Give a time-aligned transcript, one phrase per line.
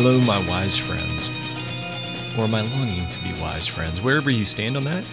[0.00, 1.28] Hello, my wise friends,
[2.38, 4.00] or my longing to be wise friends.
[4.00, 5.04] Wherever you stand on that,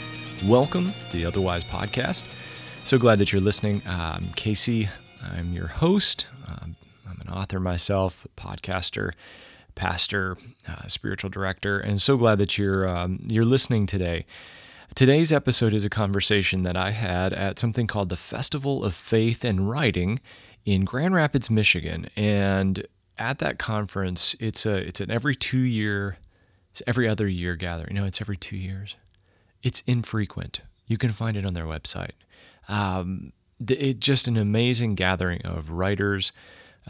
[0.46, 2.24] welcome to the Otherwise podcast.
[2.84, 3.82] So glad that you're listening.
[3.88, 4.88] I'm Casey.
[5.24, 6.28] I'm your host.
[6.48, 6.76] Um,
[7.10, 9.14] I'm an author myself, podcaster,
[9.74, 10.38] pastor,
[10.70, 14.28] uh, spiritual director, and so glad that you're um, you're listening today.
[14.94, 19.44] Today's episode is a conversation that I had at something called the Festival of Faith
[19.44, 20.20] and Writing
[20.64, 22.86] in Grand Rapids, Michigan, and
[23.18, 26.18] at that conference, it's a it's an every two year,
[26.72, 27.96] it's every other year gathering.
[27.96, 28.98] No, it's every two years.
[29.64, 30.62] It's infrequent.
[30.88, 32.12] You can find it on their website.
[32.68, 33.32] Um,
[33.68, 36.34] it's just an amazing gathering of writers,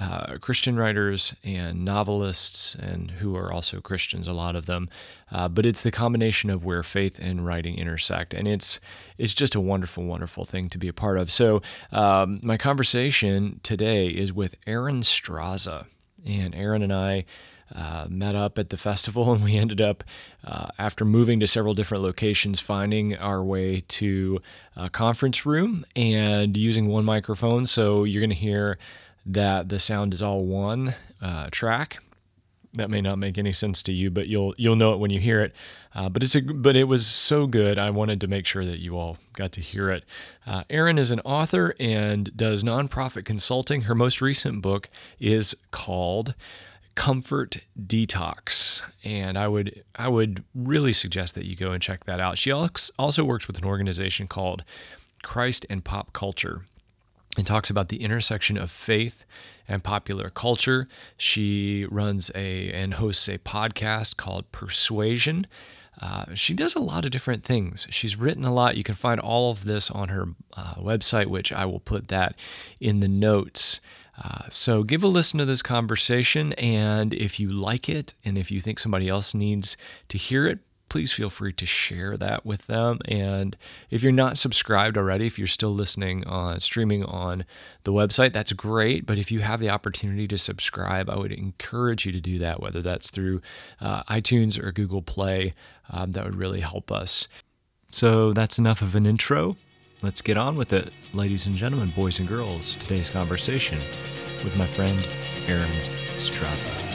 [0.02, 4.90] uh, Christian writers and novelists, and who are also Christians, a lot of them.
[5.32, 8.80] Uh, but it's the combination of where faith and writing intersect, and it's
[9.18, 11.32] it's just a wonderful, wonderful thing to be a part of.
[11.32, 15.86] So um, my conversation today is with Erin Straza
[16.26, 17.26] and Erin and I
[17.74, 20.04] uh, met up at the festival, and we ended up,
[20.44, 24.40] uh, after moving to several different locations, finding our way to
[24.76, 27.66] a conference room and using one microphone.
[27.66, 28.78] So you're going to hear
[29.26, 31.98] that the sound is all one uh, track.
[32.76, 35.20] That may not make any sense to you, but you'll you'll know it when you
[35.20, 35.54] hear it.
[35.94, 37.80] Uh, but it's a but it was so good.
[37.80, 40.04] I wanted to make sure that you all got to hear it.
[40.46, 43.82] Uh, Erin is an author and does nonprofit consulting.
[43.82, 46.36] Her most recent book is called
[46.96, 52.20] Comfort Detox, and I would I would really suggest that you go and check that
[52.20, 52.38] out.
[52.38, 54.64] She also works with an organization called
[55.24, 56.64] Christ and Pop Culture
[57.38, 59.26] and talks about the intersection of faith
[59.68, 60.88] and popular culture.
[61.18, 65.48] She runs a and hosts a podcast called Persuasion.
[66.02, 67.88] Uh, she does a lot of different things.
[67.90, 68.78] She's written a lot.
[68.78, 72.38] You can find all of this on her uh, website, which I will put that
[72.82, 73.80] in the notes.
[74.22, 78.50] Uh, so give a listen to this conversation, and if you like it, and if
[78.50, 79.76] you think somebody else needs
[80.08, 80.60] to hear it,
[80.90, 83.00] please feel free to share that with them.
[83.08, 83.58] And
[83.90, 87.46] if you're not subscribed already, if you're still listening on streaming on
[87.84, 89.06] the website, that's great.
[89.06, 92.62] But if you have the opportunity to subscribe, I would encourage you to do that,
[92.62, 93.42] whether that's through
[93.82, 95.54] uh, iTunes or Google Play.
[95.92, 97.28] Um, that would really help us.
[97.90, 99.58] So that's enough of an intro.
[100.04, 102.76] Let's get on with it, ladies and gentlemen, boys and girls.
[102.76, 103.80] Today's conversation
[104.44, 105.08] with my friend
[105.48, 105.72] Erin
[106.18, 106.95] Straza.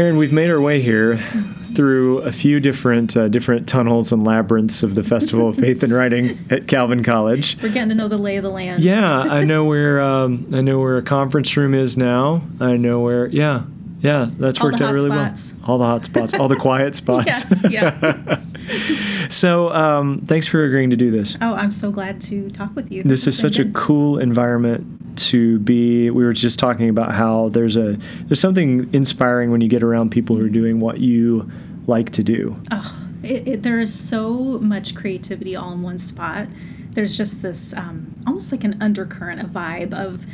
[0.00, 1.18] Erin, we've made our way here
[1.74, 5.92] through a few different uh, different tunnels and labyrinths of the Festival of Faith and
[5.92, 7.62] Writing at Calvin College.
[7.62, 8.82] We're getting to know the lay of the land.
[8.82, 12.40] Yeah, I know where um, I know where a conference room is now.
[12.60, 13.26] I know where.
[13.26, 13.64] Yeah,
[14.00, 15.54] yeah, that's all worked out really spots.
[15.60, 15.72] well.
[15.72, 17.26] All the hot spots, all the quiet spots.
[17.26, 18.40] yes, yeah.
[19.28, 21.36] so, um, thanks for agreeing to do this.
[21.42, 23.02] Oh, I'm so glad to talk with you.
[23.02, 27.76] This is such a cool environment to be we were just talking about how there's
[27.76, 31.50] a there's something inspiring when you get around people who are doing what you
[31.86, 32.60] like to do.
[32.70, 36.48] Oh it, it, there is so much creativity all in one spot.
[36.92, 40.26] There's just this um, almost like an undercurrent a vibe of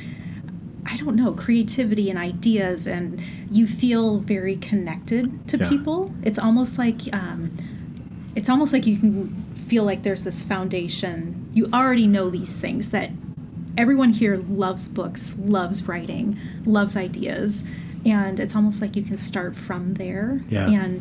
[0.89, 3.21] i don't know creativity and ideas and
[3.51, 5.69] you feel very connected to yeah.
[5.69, 6.15] people.
[6.23, 7.57] It's almost like um,
[8.35, 11.49] it's almost like you can feel like there's this foundation.
[11.53, 13.11] You already know these things that
[13.77, 17.69] everyone here loves books, loves writing, loves ideas,
[18.05, 20.69] and it's almost like you can start from there yeah.
[20.69, 21.01] and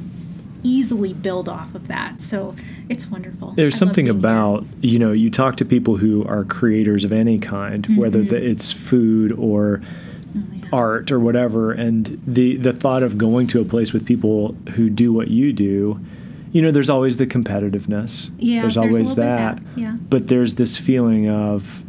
[0.63, 2.19] easily build off of that.
[2.19, 2.55] So
[2.89, 3.51] it's wonderful.
[3.51, 4.91] There's I something about, here.
[4.91, 8.01] you know, you talk to people who are creators of any kind, mm-hmm.
[8.01, 9.81] whether it's food or
[10.35, 10.63] oh, yeah.
[10.73, 14.89] art or whatever, and the the thought of going to a place with people who
[14.89, 15.99] do what you do,
[16.51, 18.31] you know, there's always the competitiveness.
[18.39, 19.59] Yeah, there's always that.
[19.59, 19.63] that.
[19.75, 19.97] Yeah.
[20.09, 21.83] But there's this feeling of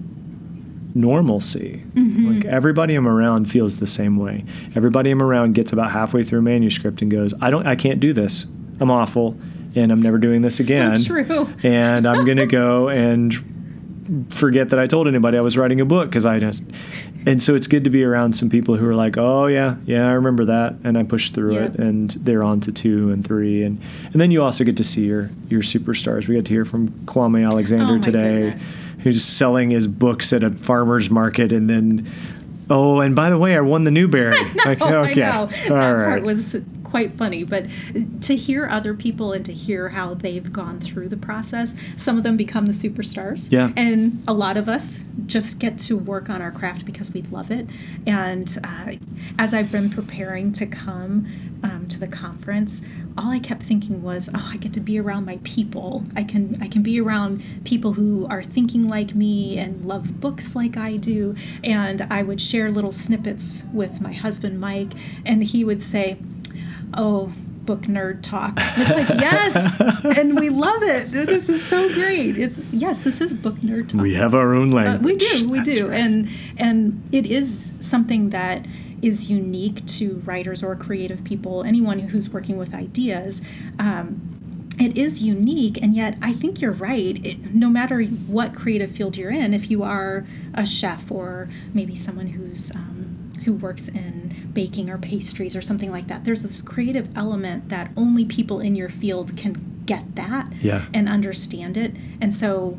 [0.96, 1.82] normalcy.
[1.94, 2.34] Mm-hmm.
[2.34, 4.44] Like everybody I'm around feels the same way.
[4.74, 8.00] Everybody I'm around gets about halfway through a manuscript and goes, "I don't, I can't
[8.00, 8.46] do this.
[8.80, 9.38] I'm awful,
[9.74, 11.48] and I'm never doing this again." So true.
[11.62, 13.34] and I'm gonna go and
[14.30, 16.64] forget that I told anybody I was writing a book because I just.
[17.26, 20.08] And so it's good to be around some people who are like, "Oh yeah, yeah,
[20.08, 23.62] I remember that," and I pushed through it, and they're on to two and three,
[23.62, 23.80] and
[24.12, 26.28] and then you also get to see your your superstars.
[26.28, 28.42] We got to hear from Kwame Alexander oh, today.
[28.42, 32.10] Goodness who's selling his books at a farmer's market and then
[32.68, 35.46] oh and by the way i won the newbery I know, like, okay I know.
[35.46, 36.56] that all right part was
[36.96, 37.44] quite funny.
[37.44, 37.66] But
[38.22, 42.22] to hear other people and to hear how they've gone through the process, some of
[42.22, 43.52] them become the superstars.
[43.52, 43.70] Yeah.
[43.76, 47.50] And a lot of us just get to work on our craft because we love
[47.50, 47.66] it.
[48.06, 48.92] And uh,
[49.38, 51.26] as I've been preparing to come
[51.62, 52.82] um, to the conference,
[53.18, 56.04] all I kept thinking was, oh, I get to be around my people.
[56.14, 60.56] I can I can be around people who are thinking like me and love books
[60.56, 61.34] like I do.
[61.62, 64.92] And I would share little snippets with my husband Mike,
[65.26, 66.18] and he would say,
[66.94, 67.32] "Oh."
[67.66, 68.60] Book nerd talk.
[68.60, 69.80] And it's like yes,
[70.16, 71.10] and we love it.
[71.10, 72.38] This is so great.
[72.38, 74.00] It's yes, this is book nerd talk.
[74.02, 75.02] We have our own Uh, language.
[75.02, 75.98] we do, we That's do, right.
[76.00, 78.64] and and it is something that
[79.02, 83.42] is unique to writers or creative people, anyone who's working with ideas.
[83.80, 84.20] Um,
[84.78, 87.18] it is unique, and yet I think you're right.
[87.26, 90.24] It, no matter what creative field you're in, if you are
[90.54, 94.25] a chef or maybe someone who's um, who works in
[94.56, 98.74] baking or pastries or something like that, there's this creative element that only people in
[98.74, 99.52] your field can
[99.86, 100.86] get that Yeah.
[100.92, 102.76] and understand it, and so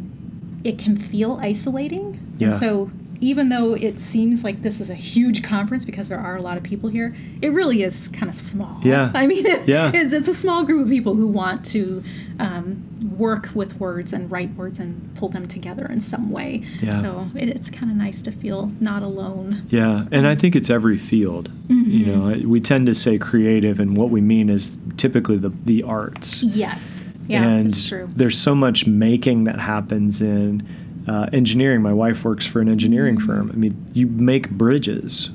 [0.63, 2.19] it can feel isolating.
[2.37, 2.47] Yeah.
[2.47, 2.91] And so
[3.21, 6.57] even though it seems like this is a huge conference because there are a lot
[6.57, 8.79] of people here, it really is kind of small.
[8.83, 9.11] Yeah.
[9.15, 9.91] I mean, it, Yeah.
[9.93, 12.03] it's, it's a small group of people who want to
[12.39, 12.83] um,
[13.17, 16.63] work with words and write words and pull them together in some way.
[16.81, 17.01] Yeah.
[17.01, 19.63] So it, it's kind of nice to feel not alone.
[19.69, 21.49] Yeah, and I think it's every field.
[21.67, 21.89] Mm-hmm.
[21.89, 25.81] You know, we tend to say creative, and what we mean is typically the the
[25.83, 26.43] arts.
[26.43, 27.05] Yes.
[27.27, 28.07] Yeah, and that's true.
[28.15, 30.65] there's so much making that happens in
[31.07, 31.81] uh, engineering.
[31.81, 33.25] My wife works for an engineering Mm-hmm.
[33.25, 33.49] firm.
[33.53, 35.31] I mean, you make bridges.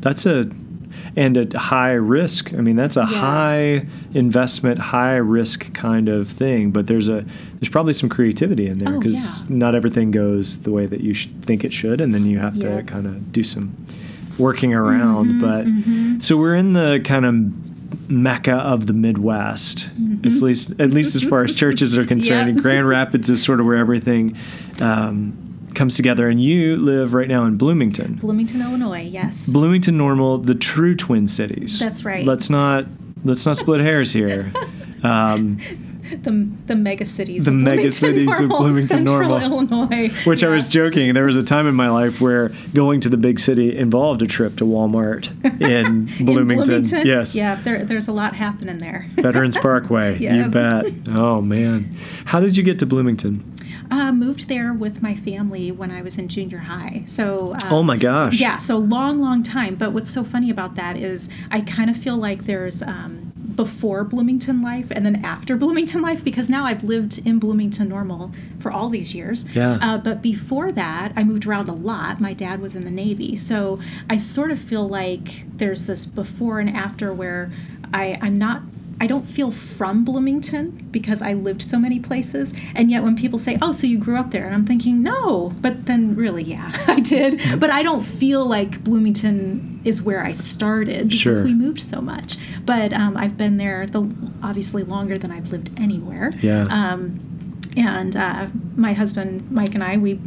[0.00, 0.50] That's a
[1.14, 2.52] and a high risk.
[2.52, 3.14] I mean, that's a Yes.
[3.14, 6.70] high investment, high risk kind of thing.
[6.72, 7.24] But there's a
[7.54, 9.46] there's probably some creativity in there Oh, because yeah.
[9.56, 12.56] not everything goes the way that you sh- think it should, and then you have
[12.56, 12.76] Yeah.
[12.76, 13.74] to kind of do some
[14.38, 15.40] working around.
[15.40, 17.65] Mm-hmm, but so we're in the kind of
[18.08, 19.90] mecca of the Midwest,
[20.24, 22.48] at least at least as far as churches are concerned.
[22.48, 22.50] Mm-hmm.
[22.50, 24.36] And Grand Rapids is sort of where everything
[24.80, 26.28] um, comes together.
[26.28, 28.14] And you live right now in Bloomington.
[28.14, 29.02] Bloomington, Illinois.
[29.02, 29.52] Yes.
[29.52, 31.78] Bloomington, Normal, the true Twin Cities.
[31.78, 32.24] That's right.
[32.24, 32.86] Let's not
[33.24, 34.52] let's not split hairs here.
[35.02, 35.58] Um,
[36.10, 37.44] the the mega cities.
[37.44, 39.40] The of mega cities of Bloomington, Central Normal.
[39.68, 40.10] Illinois.
[40.24, 41.14] which I was joking.
[41.14, 44.26] There was a time in my life where going to the big city involved a
[44.26, 45.30] trip to Walmart
[45.60, 46.84] in In Bloomington.
[47.06, 47.34] Yes.
[47.34, 49.06] Yeah, there, there's a lot happening there.
[49.14, 50.16] Veterans Parkway.
[50.26, 50.44] Yeah.
[50.44, 50.86] You bet.
[51.08, 51.94] Oh man.
[52.26, 53.52] How did you get to Bloomington?
[53.90, 57.02] Uh, moved there with my family when I was in junior high.
[57.06, 57.52] So.
[57.54, 58.40] Um, Oh my gosh.
[58.40, 59.76] Yeah, so long, long time.
[59.76, 63.25] But what's so funny about that is I kind of feel like there's um,
[63.56, 68.32] before Bloomington life and then after Bloomington life because now I've lived in Bloomington normal
[68.58, 69.54] for all these years.
[69.56, 69.78] Yeah.
[69.80, 72.20] Uh, but before that, I moved around a lot.
[72.20, 73.34] My dad was in the Navy.
[73.36, 77.50] So I sort of feel like there's this before and after where
[77.92, 78.62] I, I'm not.
[78.98, 82.54] I don't feel from Bloomington because I lived so many places.
[82.74, 84.46] And yet, when people say, Oh, so you grew up there?
[84.46, 85.50] And I'm thinking, No.
[85.60, 87.40] But then, really, yeah, I did.
[87.60, 91.44] But I don't feel like Bloomington is where I started because Sure.
[91.44, 92.38] we moved so much.
[92.64, 94.10] But um, I've been there the,
[94.42, 96.32] obviously longer than I've lived anywhere.
[96.40, 96.62] Yeah.
[96.70, 97.20] Um,
[97.76, 100.18] and uh, my husband Mike and I we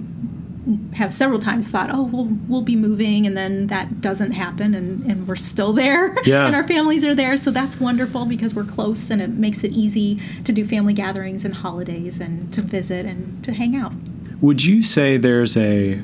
[0.94, 5.03] have several times thought, oh, we'll we'll be moving, and then that doesn't happen, and,
[5.06, 6.45] and we're still there, Yeah.
[6.45, 9.71] and our families are there, so that's wonderful because we're close, and it makes it
[9.71, 13.94] easy to do family gatherings and holidays, and to visit and to hang out.
[14.42, 16.01] Would you say there's a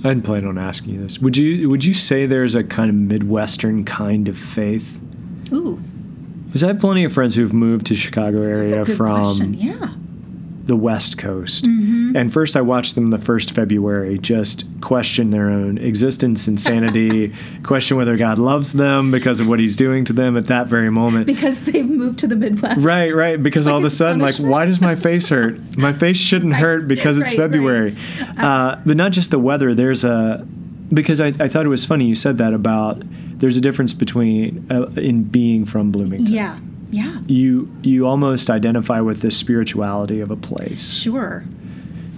[0.00, 1.18] I didn't plan on asking you this.
[1.18, 5.00] Would you would you say there's a kind of Midwestern kind of faith?
[5.52, 5.80] Ooh,
[6.46, 9.22] Because I have plenty of friends who've moved to Chicago that's area a good from
[9.24, 9.54] question.
[9.54, 9.88] Yeah,
[10.68, 11.64] the West Coast.
[11.64, 12.14] Mm-hmm.
[12.14, 17.34] And first, I watched them the first February just question their own existence and sanity,
[17.64, 20.90] question whether God loves them because of what He's doing to them at that very
[20.90, 21.26] moment.
[21.26, 22.80] because they've moved to the Midwest.
[22.80, 23.42] Right, right.
[23.42, 25.76] Because Like all of a sudden, like, why does my face hurt?
[25.76, 27.50] My face shouldn't hurt because it's right, right.
[27.50, 27.96] February.
[28.36, 29.74] Uh, but not just the weather.
[29.74, 30.46] There's a
[30.92, 33.02] because I, I thought it was funny you said that about
[33.38, 36.32] there's a difference between uh, in being from Bloomington.
[36.32, 36.58] Yeah,
[36.90, 41.00] yeah, You you almost identify with the spirituality of a place.
[41.02, 41.44] sure.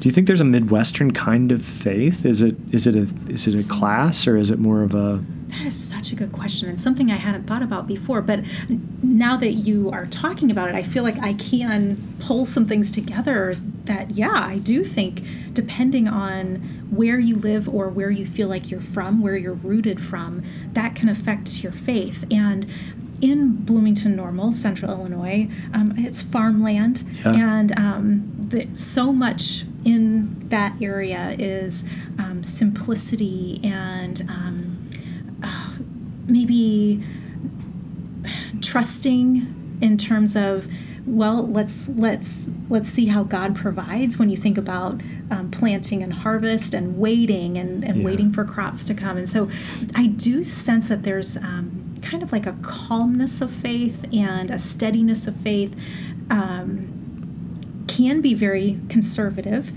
[0.00, 2.24] Do you think there's a Midwestern kind of faith?
[2.24, 5.22] Is it is it a is it a class or is it more of a
[5.48, 8.22] That is such a good question and something I hadn't thought about before.
[8.22, 8.40] But
[9.02, 12.90] now that you are talking about it, I feel like I can pull some things
[12.90, 13.52] together
[13.84, 15.22] that, yeah, I do think
[15.52, 16.56] depending on
[16.90, 20.94] where you live or where you feel like you're from, where you're rooted from, that
[20.94, 22.24] can affect your faith.
[22.30, 22.64] And
[23.20, 27.32] in Bloomington Normal, Central Illinois, um, it's farmland, Yeah.
[27.58, 31.84] and um, the, so much in that area is
[32.18, 34.88] um, simplicity and um,
[36.26, 37.02] maybe
[38.60, 40.68] trusting in terms of
[41.06, 45.00] well let's let's let's see how god provides when you think about
[45.30, 48.04] um, planting and harvest and waiting and, and Yeah.
[48.04, 49.48] waiting for crops to come and so
[49.94, 51.79] i do sense that there's um,
[52.11, 55.79] kind of like a calmness of faith and a steadiness of faith
[56.29, 59.73] um, can be very conservative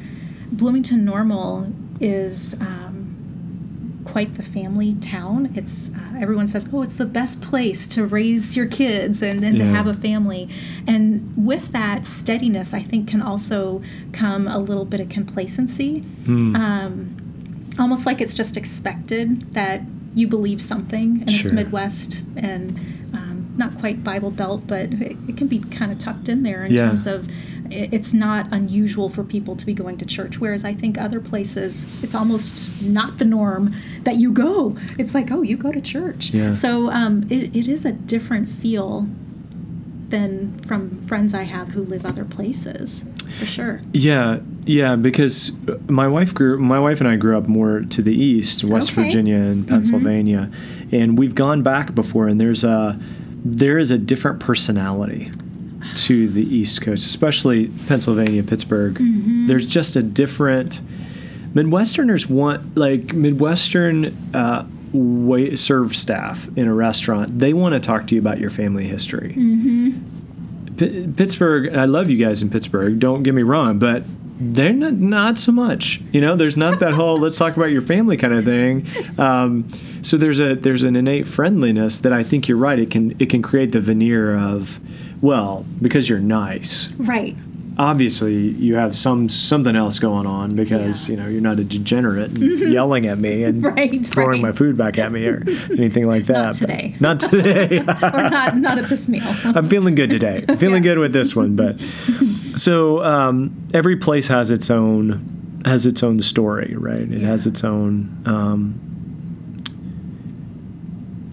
[0.54, 5.52] bloomington normal is um, quite the family town.
[5.56, 9.58] It's uh, everyone says, "Oh, it's the best place to raise your kids and, and
[9.58, 10.50] to have a family."
[10.88, 16.04] And with that steadiness, I think can also come a little bit of complacency,
[16.56, 17.16] um,
[17.80, 19.82] almost like it's just expected that
[20.16, 22.78] you believe something, and it's Midwest and
[23.14, 26.66] um, not quite Bible Belt, but it, it can be kind of tucked in there
[26.66, 26.88] in Yeah.
[26.90, 27.28] terms of
[27.76, 32.04] it's not unusual for people to be going to church whereas i think other places
[32.04, 36.32] it's almost not the norm that you go it's like oh you go to church
[36.32, 36.54] Yeah.
[36.54, 39.08] so um, it, it is a different feel
[40.14, 43.06] than from friends i have who live other places
[43.40, 45.52] for sure Yeah, yeah, because
[45.90, 49.04] my wife grew my wife and I grew up more to the east, West Okay.
[49.04, 50.52] Virginia and Pennsylvania.
[50.92, 53.00] And we've gone back before and there's a
[53.44, 55.32] there is a different personality
[56.08, 58.96] to the East Coast, especially Pennsylvania, Pittsburgh.
[59.48, 60.80] There's just a different
[61.54, 67.40] Midwesterners want like Midwestern uh, wait, serve staff in a restaurant.
[67.40, 69.34] They want to talk to you about your family history.
[70.78, 73.00] P- Pittsburgh, I love you guys in Pittsburgh.
[73.00, 74.04] Don't get me wrong, but
[74.40, 76.02] they're not, not so much.
[76.12, 78.88] You know, there's not that whole "let's talk about your family" kind of thing.
[79.18, 79.68] Um,
[80.02, 82.80] so there's a there's an innate friendliness that I think you're right.
[82.80, 84.80] It can it can create the veneer of,
[85.24, 86.92] well, because you're nice.
[86.96, 87.36] right
[87.78, 91.16] Obviously, you have some something else going on because Yeah.
[91.16, 94.42] you know you're not a degenerate and yelling at me and Right, throwing right.
[94.42, 96.44] my food back at me or anything like that.
[96.44, 96.96] Not today.
[97.00, 97.80] Not today.
[97.80, 100.44] or not not at this meal I'm feeling good today.
[100.48, 100.92] I'm feeling Yeah.
[100.94, 101.80] good with this one, but
[102.56, 107.00] so um, every place has its own has its own story, right?
[107.00, 108.22] It has its own.
[108.26, 108.80] Um,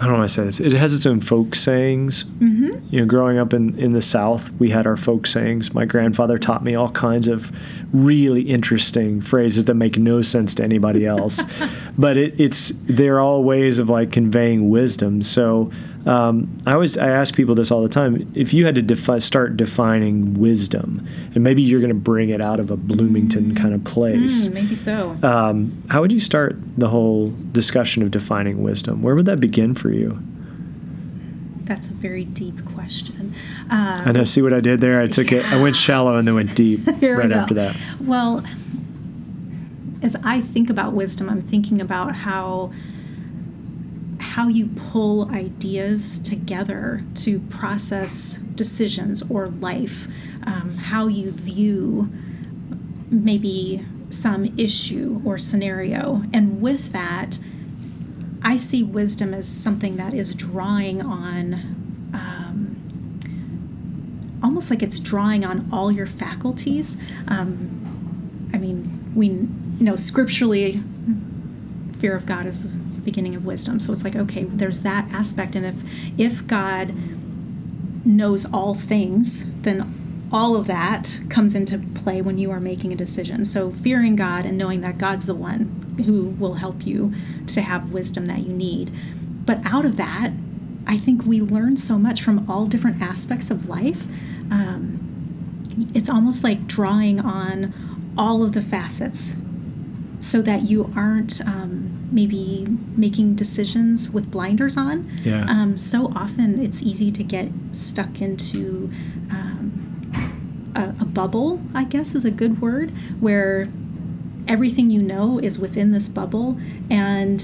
[0.00, 0.61] I don't know how to say this.
[0.61, 2.25] It has its own folk sayings.
[2.25, 2.87] Mm-hmm.
[2.88, 5.75] You know, growing up in, in the South, we had our folk sayings.
[5.75, 7.52] My grandfather taught me all kinds of
[7.92, 11.45] really interesting phrases that make no sense to anybody else,
[11.99, 15.21] but it, it's they're all ways of like conveying wisdom.
[15.21, 15.71] So
[16.07, 18.30] um, I always I ask people this all the time.
[18.35, 22.40] If you had to defi- start defining wisdom, and maybe you're going to bring it
[22.40, 26.57] out of a Bloomington kind of place, Mm, maybe so um, how would you start
[26.78, 29.02] the whole discussion of defining wisdom?
[29.02, 30.19] Where would that begin for you?
[31.64, 33.33] that's a very deep question
[33.71, 34.25] um, I know.
[34.25, 35.00] See what I did there?
[35.00, 35.45] I took it.
[35.45, 37.35] I went shallow and then went deep we right go.
[37.37, 37.76] after that.
[38.00, 38.42] Well,
[40.02, 42.73] as I think about wisdom, I'm thinking about how
[44.20, 50.06] how you pull ideas together to process decisions or life,
[50.46, 52.10] um, how you view
[53.10, 57.38] maybe some issue or scenario, and with that,
[58.42, 61.80] I see wisdom as something that is drawing on
[64.42, 66.98] almost like it's drawing on all your faculties.
[67.28, 69.28] Um, I mean, we
[69.82, 70.82] know scripturally,
[71.92, 73.80] fear of God is the beginning of wisdom.
[73.80, 75.83] So it's like, okay, there's that aspect, and if
[76.19, 76.92] if God
[78.04, 82.97] knows all things, then all of that comes into play when you are making a
[82.97, 83.45] decision.
[83.45, 87.12] So fearing God and knowing that God's the one who will help you
[87.49, 88.92] to have wisdom that you need.
[89.45, 90.30] But out of that,
[90.87, 94.07] I think we learn so much from all different aspects of life.
[94.50, 94.99] Um,
[95.95, 97.75] it's almost like drawing on
[98.16, 99.37] all of the facets
[100.30, 102.64] so that you aren't um, maybe
[102.96, 105.10] making decisions with blinders on.
[105.25, 105.44] Yeah.
[105.49, 108.92] Um, so often it's easy to get stuck into
[109.32, 113.66] um, a, a bubble, I guess is a good word, where
[114.46, 116.60] everything you know is within this bubble.
[116.88, 117.42] And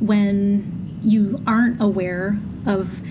[0.00, 3.02] when you aren't aware of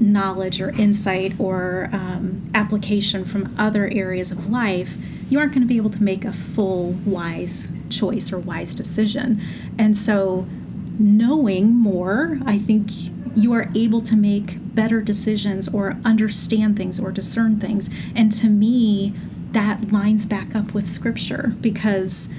[0.00, 4.96] knowledge or insight or um, application from other areas of life,
[5.28, 9.40] you aren't going to be able to make a full wise choice or wise decision.
[9.78, 10.46] And so,
[10.98, 12.90] knowing more, I think
[13.34, 17.90] you are able to make better decisions or understand things or discern things.
[18.14, 19.14] And to me,
[19.52, 22.32] that lines back up with scripture because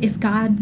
[0.00, 0.58] if God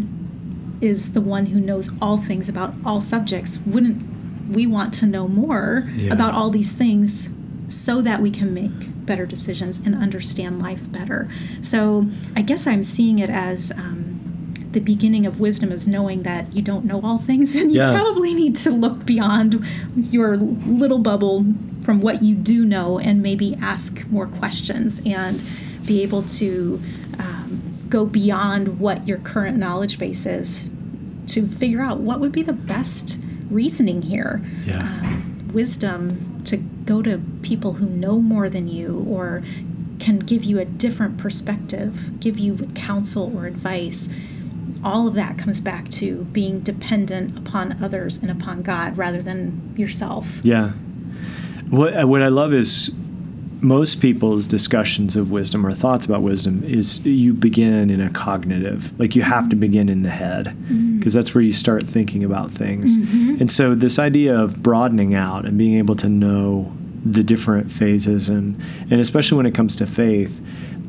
[0.83, 4.03] is the one who knows all things about all subjects, wouldn't
[4.49, 6.11] we want to know more Yeah.
[6.11, 7.29] about all these things
[7.67, 11.19] so that we can make better decisions and understand life better?
[11.61, 16.43] So I guess I'm seeing it as um, the beginning of wisdom is knowing that
[16.55, 17.91] you don't know all things and you Yeah.
[17.99, 19.49] probably need to look beyond
[19.95, 21.45] your little bubble
[21.85, 25.41] from what you do know and maybe ask more questions and
[25.85, 26.79] be able to
[27.19, 30.69] um, go beyond what your current knowledge base is
[31.33, 34.83] to figure out what would be the best reasoning here Yeah.
[35.03, 36.57] um, wisdom to
[36.91, 39.41] go to people who know more than you or
[39.99, 44.09] can give you a different perspective, give you counsel or advice.
[44.83, 49.73] All of that comes back to being dependent upon others and upon God rather than
[49.77, 50.41] yourself.
[50.43, 50.71] Yeah.
[51.69, 52.91] What uh, what I love is
[53.61, 58.99] most people's discussions of wisdom or thoughts about wisdom is you begin in a cognitive
[58.99, 59.59] like you have to mm-hmm.
[59.59, 60.97] begin in the head mm-hmm.
[60.97, 63.35] because that's where you start thinking about things mm-hmm.
[63.39, 68.29] and so this idea of broadening out and being able to know the different phases
[68.29, 70.41] and and especially when it comes to faith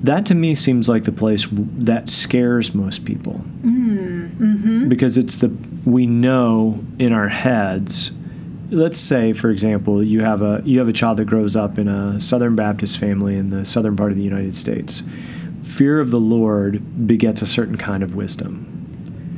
[0.03, 3.45] that to me seems like the place that scares most people.
[3.63, 4.89] Mm, mm-hmm.
[4.89, 8.13] Because it's the we know in our heads
[8.71, 11.89] let's say for example you have a you have a child that grows up in
[11.89, 15.03] a southern baptist family in the southern part of the united states.
[15.63, 18.69] Fear of the lord begets a certain kind of wisdom.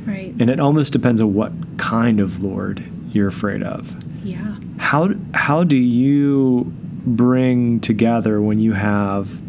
[0.05, 0.33] Right.
[0.39, 3.95] and it almost depends on what kind of lord you're afraid of.
[4.23, 4.54] Yeah.
[4.77, 6.71] How how do you
[7.05, 9.39] bring together when you have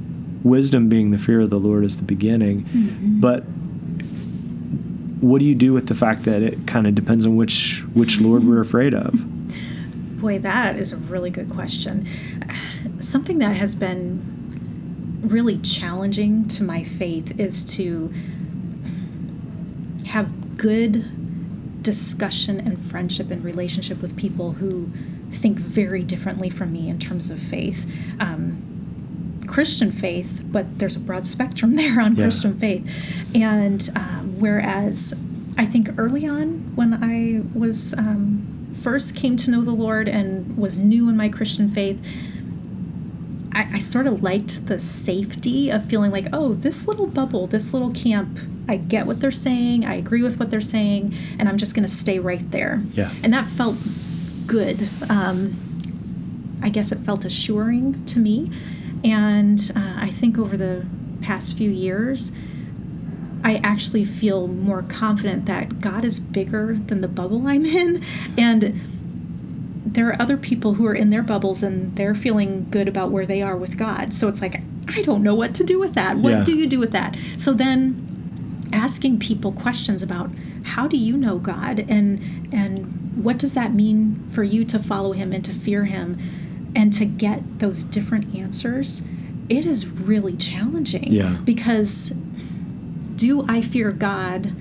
[0.44, 3.20] wisdom being the fear of the Lord as the beginning, mm-hmm.
[3.20, 3.40] but
[5.20, 8.20] what do you do with the fact that it kind of depends on which which
[8.20, 8.60] Lord we're mm-hmm.
[8.62, 10.20] afraid of?
[10.20, 12.06] Boy, that is a really good question.
[13.00, 18.12] Something that has been really challenging to my faith is to
[20.06, 24.90] have good discussion and friendship and relationship with people who
[25.36, 27.90] think very differently from me in terms of faith.
[28.20, 28.62] Um,
[29.46, 32.24] Christian faith, but there's a broad spectrum there on Yeah.
[32.24, 32.84] Christian faith.
[33.34, 35.14] And um, whereas
[35.56, 40.56] I think early on, when I was um, first came to know the Lord and
[40.56, 42.04] was new in my Christian faith,
[43.54, 47.72] I, I sort of liked the safety of feeling like, oh, this little bubble, this
[47.72, 51.56] little camp, I get what they're saying, I agree with what they're saying, and I'm
[51.56, 52.82] just going to stay right there.
[52.92, 53.14] Yeah.
[53.22, 53.76] And that felt
[54.46, 54.88] good.
[55.08, 55.54] Um,
[56.62, 58.50] I guess it felt assuring to me.
[59.04, 60.86] And uh, I think over the
[61.20, 62.32] past few years,
[63.44, 68.02] I actually feel more confident that God is bigger than the bubble I'm in.
[68.38, 68.80] And
[69.84, 73.26] there are other people who are in their bubbles and they're feeling good about where
[73.26, 74.12] they are with God.
[74.12, 76.16] So it's like, I don't know what to do with that.
[76.18, 76.44] What Yeah.
[76.44, 77.16] do you do with that?
[77.36, 78.02] So then
[78.72, 80.30] asking people questions about
[80.64, 85.12] how do you know God and and what does that mean for you to follow
[85.12, 86.18] him and to fear him
[86.74, 89.06] and to get those different answers
[89.48, 91.38] it is really challenging Yeah.
[91.44, 92.10] because
[93.16, 94.52] do I fear God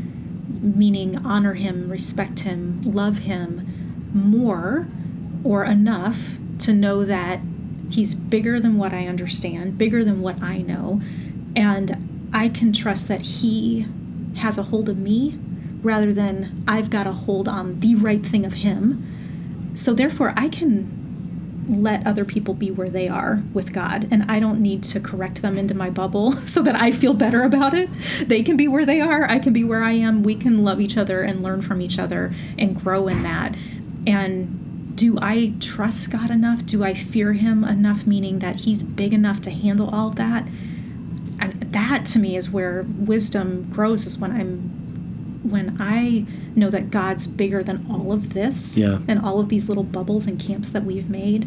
[0.61, 4.87] meaning honor him respect him love him more
[5.43, 7.41] or enough to know that
[7.89, 11.01] he's bigger than what I understand bigger than what I know
[11.55, 13.85] and I can trust that he
[14.37, 15.37] has a hold of me
[15.85, 19.71] rather than I've got a hold on the right thing of him.
[19.75, 21.03] So therefore, I can
[21.69, 25.41] let other people be where they are with God, and I don't need to correct
[25.41, 27.89] them into my bubble so that I feel better about it.
[28.25, 30.23] They can be where they are, I can be where I am.
[30.23, 33.55] We can love each other and learn from each other and grow in that.
[34.07, 36.65] And do I trust God enough?
[36.65, 40.47] Do I fear Him enough, meaning that He's big enough to handle all that?
[41.37, 44.74] and that to me is where wisdom grows is when i'm
[45.45, 48.99] when i know that god's bigger than all of this Yeah.
[49.07, 51.43] and all of these little bubbles and camps that we've made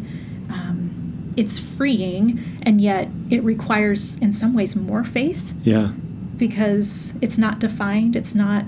[0.49, 5.91] um, it's freeing and yet it requires in some ways more faith Yeah.
[6.37, 8.65] because it's not defined it's not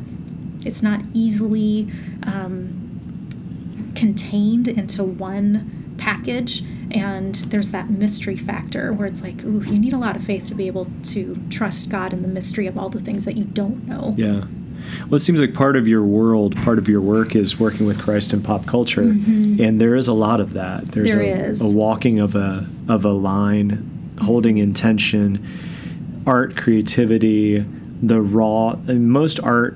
[0.64, 1.92] it's not easily
[2.24, 9.78] um, contained into one package and there's that mystery factor where it's like ooh you
[9.80, 12.78] need a lot of faith to be able to trust god in the mystery of
[12.78, 14.46] all the things that you don't know Yeah.
[15.02, 18.00] Well, it seems like part of your world, part of your work is working with
[18.02, 20.86] Christ and pop culture, and there is a lot of that.
[20.88, 21.20] There's Mm-hmm.
[21.20, 21.74] There a, is.
[21.74, 25.46] a walking of a of a line, holding intention,
[26.26, 27.66] art, creativity,
[28.02, 28.72] the raw.
[28.88, 29.76] And most art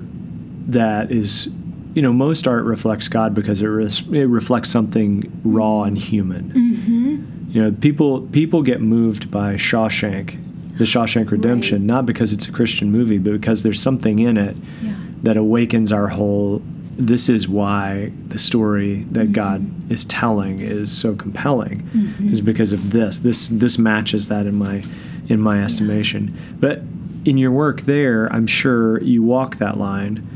[0.68, 1.48] that is,
[1.94, 6.50] you know, most art reflects God because it res, it reflects something raw and human.
[6.52, 7.50] Mm-hmm.
[7.52, 10.36] You know, people people get moved by Shawshank,
[10.76, 11.86] the Shawshank Redemption, Right.
[11.86, 14.94] not because it's a Christian movie, but because there's something in it yeah.
[15.22, 16.62] that awakens our whole
[16.98, 19.32] this is why the story that mm-hmm.
[19.32, 22.32] God is telling is so compelling mm-hmm.
[22.32, 23.18] is because of this.
[23.18, 24.82] This this matches that in my
[25.28, 26.34] in my estimation.
[26.58, 26.82] But
[27.26, 30.26] in your work there I'm sure you walk that line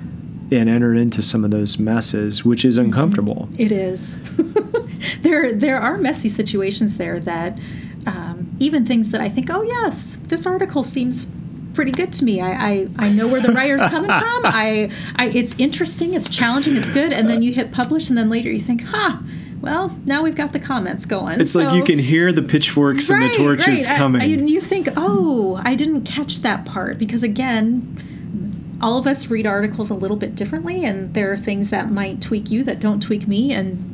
[0.53, 2.87] and entered into some of those messes, which is mm-hmm.
[2.87, 3.49] uncomfortable.
[3.59, 4.21] It is.
[5.23, 7.59] there, there are messy situations there that
[8.07, 11.33] um, even things that I think, oh yes, this article seems
[11.75, 12.41] pretty good to me.
[12.41, 14.47] I, I, I know where the writer's coming from.
[14.47, 18.29] I, I, it's interesting, it's challenging, it's good, and then you hit publish, and then
[18.31, 19.19] later you think, huh.
[19.61, 21.39] Well, now we've got the comments going.
[21.39, 23.99] It's so, like you can hear the pitchforks right, and the torches right.
[23.99, 24.23] coming.
[24.23, 29.47] And you think, oh, I didn't catch that part because again, all of us read
[29.47, 33.03] articles a little bit differently, and there are things that might tweak you that don't
[33.03, 33.90] tweak me, and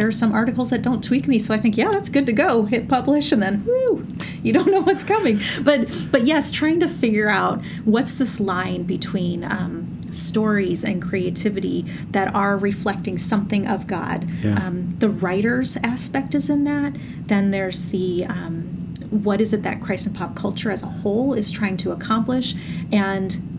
[0.00, 1.38] there are some articles that don't tweak me.
[1.38, 2.64] So I think, yeah, that's good to go.
[2.64, 4.06] Hit publish, and then, whoo,
[4.42, 5.38] you don't know what's coming.
[5.62, 11.82] But, but yes, trying to figure out what's this line between um, stories and creativity
[12.12, 14.30] that are reflecting something of God.
[14.42, 14.54] Yeah.
[14.54, 16.96] Um, the writer's aspect is in that.
[17.26, 21.34] Then there's the um, what is it that Christ and pop culture as a whole
[21.34, 22.54] is trying to accomplish,
[22.90, 23.49] and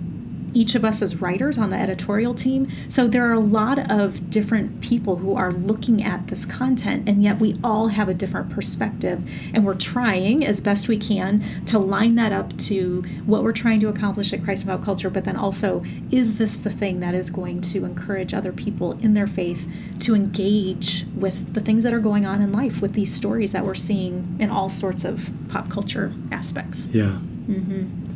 [0.54, 2.70] each of us as writers on the editorial team.
[2.90, 7.24] So there are a lot of different people who are looking at this content, and
[7.24, 9.30] yet we all have a different perspective.
[9.54, 13.80] And we're trying as best we can to line that up to what we're trying
[13.82, 17.14] to accomplish at Christ and Pop Culture, but then also, is this the thing that
[17.14, 21.94] is going to encourage other people in their faith to engage with the things that
[21.94, 25.30] are going on in life, with these stories that we're seeing in all sorts of
[25.50, 26.88] pop culture aspects?
[26.88, 27.20] Yeah.
[27.48, 28.11] Mm-hmm.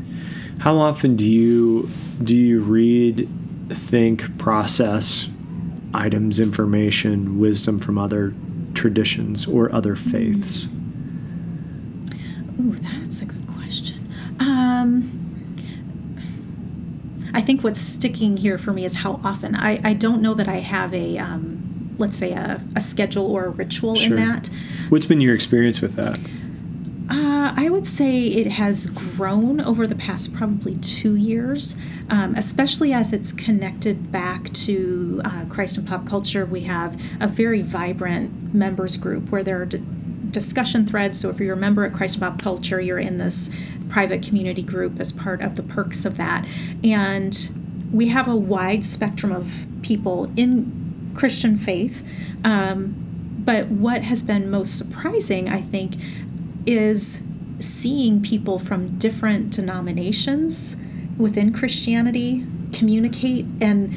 [0.60, 1.89] How often do you
[2.24, 3.28] do you read,
[3.70, 5.30] think, process
[5.94, 8.34] items, information, wisdom from other
[8.74, 10.68] traditions or other faiths?
[12.60, 14.13] Oh, that's a good question.
[14.39, 15.26] Um,
[17.34, 19.56] I think what's sticking here for me is how often.
[19.56, 23.46] I, I don't know that I have a, um, let's say, a, a schedule or
[23.46, 24.18] a ritual sure.
[24.18, 24.50] in that.
[24.89, 26.20] What's been your experience with that?
[27.45, 31.77] Uh, I would say it has grown over the past probably two years,
[32.10, 36.43] um, especially as it's connected back to uh, Christ and pop culture.
[36.43, 39.84] We have a very vibrant members group where there are d-
[40.31, 41.19] discussion threads.
[41.19, 43.55] So if you're a member at Christ and pop culture, you're in this
[43.89, 46.47] private community group as part of the perks of that.
[46.84, 47.51] And
[47.91, 52.03] we have a wide spectrum of people in Christian faith.
[52.43, 52.95] Um,
[53.38, 55.93] but what has been most surprising, I think,
[56.65, 57.21] is
[57.60, 60.78] seeing people from different denominations
[61.18, 63.94] within Christianity communicate and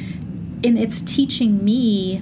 [0.65, 2.19] and it's teaching me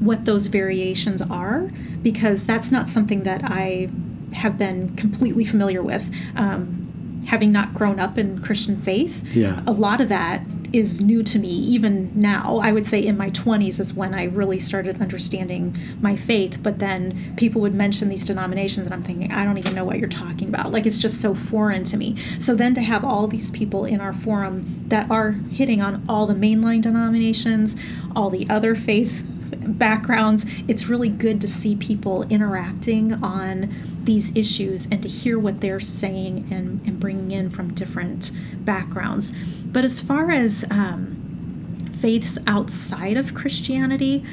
[0.00, 1.68] what those variations are
[2.02, 3.88] because that's not something that I
[4.32, 6.10] have been completely familiar with.
[6.36, 9.62] Um, having not grown up in Christian faith, yeah.
[9.66, 12.58] a lot of that is new to me even now.
[12.62, 16.78] I would say in my 20s is when I really started understanding my faith, but
[16.78, 20.08] then people would mention these denominations and I'm thinking, I don't even know what you're
[20.08, 20.72] talking about.
[20.72, 22.16] Like it's just so foreign to me.
[22.38, 26.26] So then to have all these people in our forum that are hitting on all
[26.26, 27.76] the mainline denominations,
[28.14, 34.86] all the other faith backgrounds, it's really good to see people interacting on these issues
[34.86, 38.32] and to hear what they're saying and, and bringing in from different
[38.64, 39.30] backgrounds.
[39.64, 44.24] But as far as um, faiths outside of Christianity,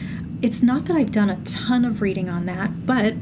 [0.42, 3.14] it's not that I've done a ton of reading on that, but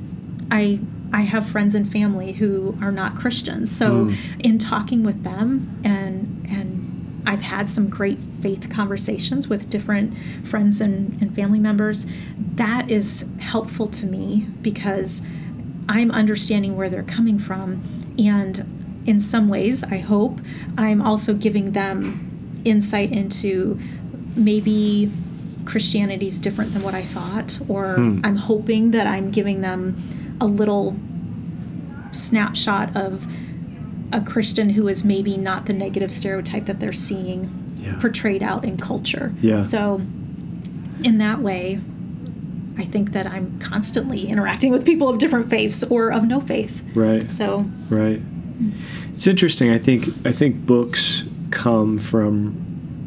[0.50, 0.80] I
[1.12, 3.70] I have friends and family who are not Christians.
[3.70, 4.18] So mm.
[4.40, 10.80] in talking with them and and I've had some great faith conversations with different friends
[10.80, 12.08] and, and family members.
[12.38, 15.22] That is helpful to me because
[15.88, 17.84] I'm understanding where they're coming from
[18.18, 20.40] and in some ways, I hope,
[20.78, 23.80] I'm also giving them insight into
[24.36, 25.12] maybe
[25.66, 28.22] Christianity is different than what I thought, or hmm.
[28.24, 29.98] I'm hoping that I'm giving them
[30.42, 30.96] a little
[32.12, 33.32] snapshot of
[34.12, 38.00] a Christian who is maybe not the negative stereotype that they're seeing yeah.
[38.00, 39.34] portrayed out in culture.
[39.42, 39.62] Yeah.
[39.62, 40.02] So,
[41.04, 41.80] in that way,
[42.78, 46.90] I think that I'm constantly interacting with people of different faiths or of no faith.
[46.96, 47.30] Right.
[47.32, 47.66] So.
[47.90, 48.22] Right.
[49.14, 49.72] It's interesting.
[49.72, 52.54] I think I think books come from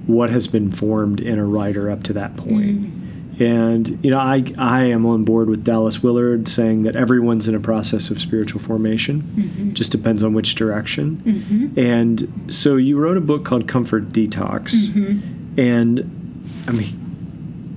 [0.06, 2.80] what has been formed in a writer up to that point.
[2.80, 3.40] Mm.
[3.40, 7.54] And you know, I I am on board with Dallas Willard saying that everyone's in
[7.54, 9.20] a process of spiritual formation.
[9.22, 9.72] Mm-hmm.
[9.74, 11.22] Just depends on which direction.
[11.24, 11.78] Mm-hmm.
[11.78, 15.60] And so you wrote a book called Comfort Detox, mm-hmm.
[15.60, 16.00] and
[16.66, 17.07] I mean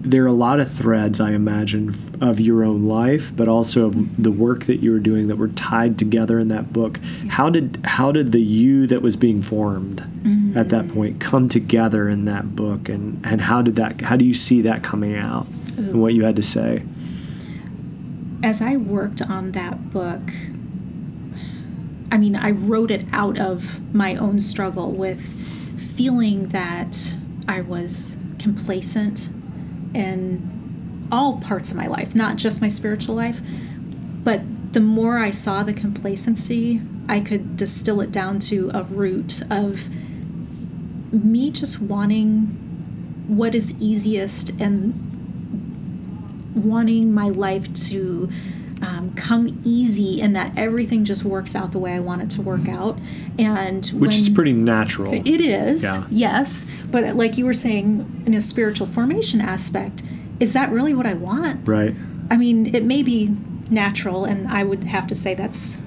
[0.04, 4.24] there are a lot of threads, I imagine, of your own life, but also of
[4.24, 7.00] the work that you were doing that were tied together in that book.
[7.30, 10.58] How did how did the you that was being formed mm-hmm.
[10.58, 14.26] at that point come together in that book, and and how did that how do
[14.26, 15.92] you see that coming out Ooh.
[15.92, 16.84] and what you had to say?
[18.44, 20.22] As I worked on that book,
[22.12, 25.22] I mean, I wrote it out of my own struggle with
[25.96, 27.16] feeling that
[27.48, 29.30] I was complacent
[29.94, 33.42] in all parts of my life, not just my spiritual life.
[34.24, 34.42] But
[34.74, 39.90] the more I saw the complacency, I could distill it down to a root of
[41.12, 42.58] me just wanting
[43.28, 44.94] what is easiest and
[46.56, 48.30] wanting my life to
[48.82, 52.42] um, come easy and that everything just works out the way I want it to
[52.42, 52.98] work out.
[53.38, 55.14] And which is pretty natural.
[55.14, 56.06] It is, yeah.
[56.10, 56.66] yes.
[56.90, 60.04] But like you were saying, in a spiritual formation aspect,
[60.40, 61.68] is that really what I want?
[61.68, 61.96] Right.
[62.30, 63.36] I mean, it may be
[63.70, 65.80] natural, and I would have to say that's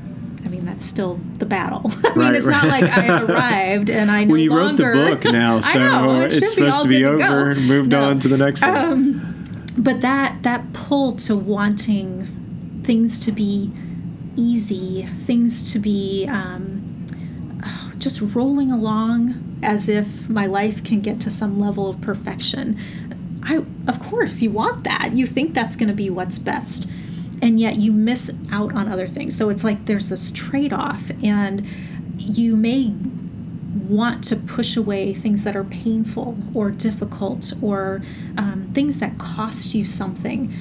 [0.45, 1.83] I mean, that's still the battle.
[2.05, 2.63] I mean, right, it's right.
[2.63, 5.79] not like I arrived and I no well, you longer, wrote the book now, so
[5.79, 8.05] know, it it's supposed to be over and moved no.
[8.05, 8.63] on to the next.
[8.63, 12.44] Um, but that that pull to wanting
[12.85, 13.73] things to be
[14.37, 17.07] easy, things to be um,
[17.99, 22.79] just rolling along as if my life can get to some level of perfection.
[23.43, 25.13] I, of course, you want that.
[25.13, 26.89] You think that's going to be what's best
[27.45, 29.37] and yet you miss out on other things.
[29.37, 31.67] So it's like there's this trade off, and
[32.17, 32.95] you may
[33.89, 38.01] want to push away things that are painful or difficult or
[38.39, 40.53] um, things that cost you something.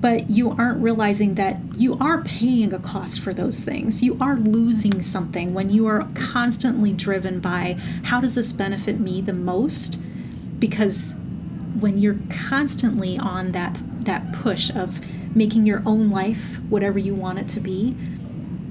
[0.00, 4.02] But you aren't realizing that you are paying a cost for those things.
[4.02, 9.20] You are losing something when you are constantly driven by how does this benefit me
[9.20, 10.00] the most?
[10.58, 11.16] Because
[11.78, 15.00] when you're constantly on that that push of
[15.36, 17.94] making your own life whatever you want it to be,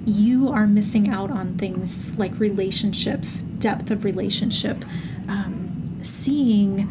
[0.06, 4.84] you are missing out on things like relationships, depth of relationship,
[5.28, 6.90] um, seeing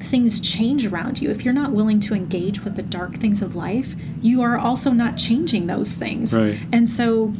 [0.00, 1.30] things change around you.
[1.30, 4.90] If you're not willing to engage with the dark things of life, you are also
[4.90, 6.36] not changing those things.
[6.36, 6.58] Right.
[6.72, 7.34] And so,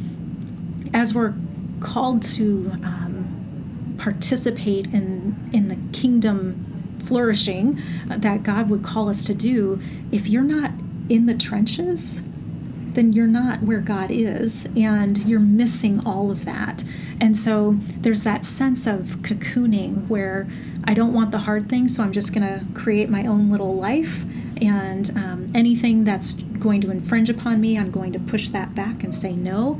[0.93, 1.33] as we're
[1.79, 6.65] called to um, participate in in the kingdom
[6.99, 10.71] flourishing that God would call us to do, if you're not
[11.07, 12.23] in the trenches,
[12.93, 16.83] then you're not where God is and you're missing all of that.
[17.21, 20.47] And so there's that sense of cocooning where
[20.85, 23.75] I don't want the hard things, so I'm just going to create my own little
[23.75, 24.25] life.
[24.61, 29.03] And um, anything that's going to infringe upon me, I'm going to push that back
[29.03, 29.79] and say no.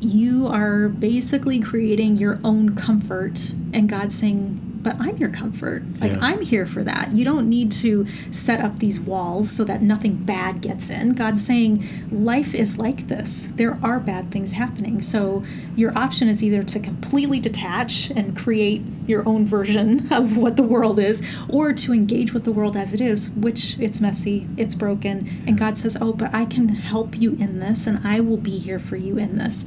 [0.00, 5.82] You are basically creating your own comfort, and God's saying, but I'm your comfort.
[6.00, 6.18] Like yeah.
[6.22, 7.14] I'm here for that.
[7.14, 11.14] You don't need to set up these walls so that nothing bad gets in.
[11.14, 13.46] God's saying life is like this.
[13.46, 15.02] There are bad things happening.
[15.02, 15.44] So
[15.76, 20.62] your option is either to completely detach and create your own version of what the
[20.62, 24.74] world is or to engage with the world as it is, which it's messy, it's
[24.74, 28.36] broken, and God says, "Oh, but I can help you in this and I will
[28.36, 29.66] be here for you in this."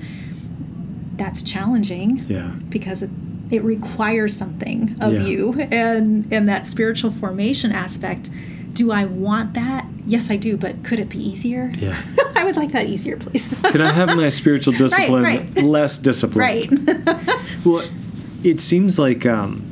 [1.15, 2.25] That's challenging.
[2.27, 2.55] Yeah.
[2.69, 3.11] Because it
[3.51, 5.19] it requires something of yeah.
[5.19, 8.29] you and and that spiritual formation aspect.
[8.73, 9.87] Do i want that?
[10.05, 11.71] Yes i do but could it be easier?
[11.77, 12.01] Yeah.
[12.35, 13.53] I would like that easier please.
[13.63, 15.63] Could i have my spiritual discipline right, right.
[15.63, 16.69] less discipline right.
[17.65, 17.83] Well
[18.43, 19.63] it seems like um,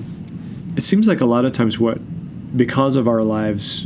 [0.77, 1.97] it seems like a lot of times what
[2.55, 3.85] because of our lives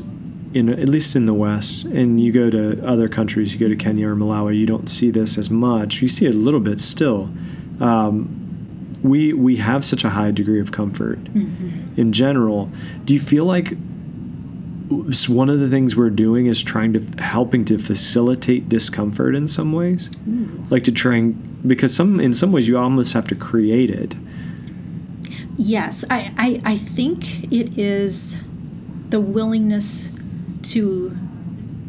[0.54, 3.76] in at least in the west and you go to other countries you go to
[3.76, 6.02] kenya or malawi you don't see this as much.
[6.02, 7.30] You see it a little bit still.
[7.80, 8.45] Um,
[9.06, 12.00] we we have such a high degree of comfort mm-hmm.
[12.00, 12.72] in general.
[13.06, 13.78] Do you feel like
[15.28, 19.74] one of the things we're doing is trying to helping to facilitate discomfort in some
[19.74, 20.66] ways, Ooh.
[20.70, 24.16] like to try and because some in some ways you almost have to create it.
[25.58, 28.44] Yes, I, I, I think it is
[29.10, 30.14] the willingness
[30.74, 31.16] to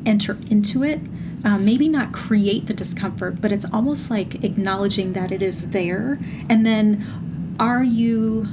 [0.05, 1.01] enter into it
[1.47, 6.19] um, maybe not create the discomfort, but it's almost like acknowledging that it is there.
[6.51, 8.49] And then are you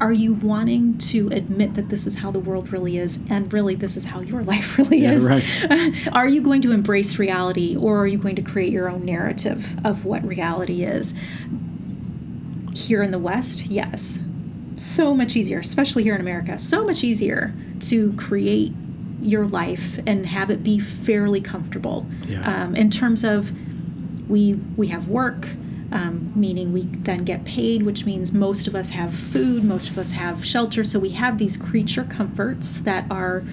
[0.00, 3.74] are you wanting to admit that this is how the world really is and really
[3.74, 6.08] this is how your life really yeah, is right.
[6.14, 9.76] are you going to embrace reality or are you going to create your own narrative
[9.84, 11.18] of what reality is
[12.72, 14.24] here in the west yes
[14.74, 18.72] so much easier especially here in america so much easier to create
[19.20, 22.06] your life and have it be fairly comfortable.
[22.26, 22.64] Yeah.
[22.64, 23.52] Um, in terms of
[24.30, 25.48] we we have work,
[25.92, 29.98] um, meaning we then get paid, which means most of us have food, most of
[29.98, 30.84] us have shelter.
[30.84, 33.44] So we have these creature comforts that are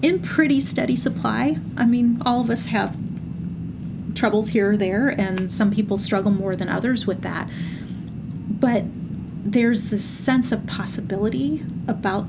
[0.00, 1.58] in pretty steady supply.
[1.76, 2.96] I mean, all of us have
[4.14, 7.48] troubles here or there, and some people struggle more than others with that.
[8.48, 8.84] But
[9.44, 12.26] there's this sense of possibility about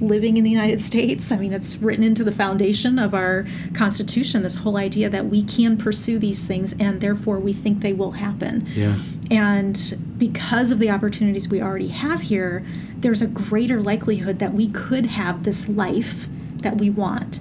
[0.00, 1.30] living in the United States.
[1.30, 5.42] I mean, it's written into the foundation of our Constitution this whole idea that we
[5.42, 8.66] can pursue these things and therefore we think they will happen.
[8.74, 8.96] Yeah.
[9.30, 12.64] And because of the opportunities we already have here,
[12.98, 16.28] there's a greater likelihood that we could have this life
[16.58, 17.40] that we want.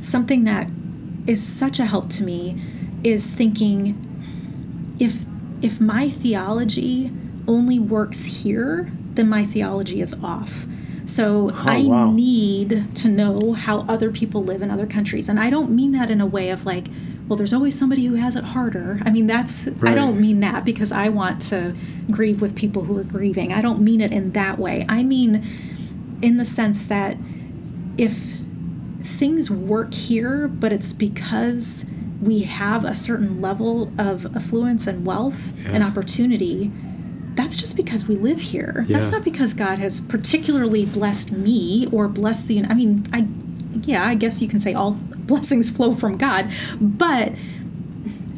[0.00, 0.70] Something that
[1.26, 2.60] is such a help to me
[3.04, 4.04] is thinking
[4.98, 5.26] if
[5.60, 7.12] if my theology
[7.46, 10.66] only works here, then my theology is off.
[11.08, 12.10] So Oh, I wow.
[12.12, 15.28] need to know how other people live in other countries.
[15.28, 16.88] And I don't mean that in a way of like,
[17.26, 19.00] well, there's always somebody who has it harder.
[19.04, 21.74] I mean, that's, I don't mean that because I want to
[22.10, 23.52] grieve with people who are grieving.
[23.52, 24.84] I don't mean it in that way.
[24.88, 25.46] I mean,
[26.22, 27.16] in the sense that
[27.96, 28.34] if
[29.00, 31.86] things work here, but it's because
[32.20, 36.70] we have a certain level of affluence and wealth and opportunity,
[37.38, 38.84] that's just because we live here.
[38.88, 42.64] That's not because God has particularly blessed me or blessed the.
[42.64, 43.28] I mean, I,
[43.82, 47.34] yeah, I guess you can say all blessings flow from God, but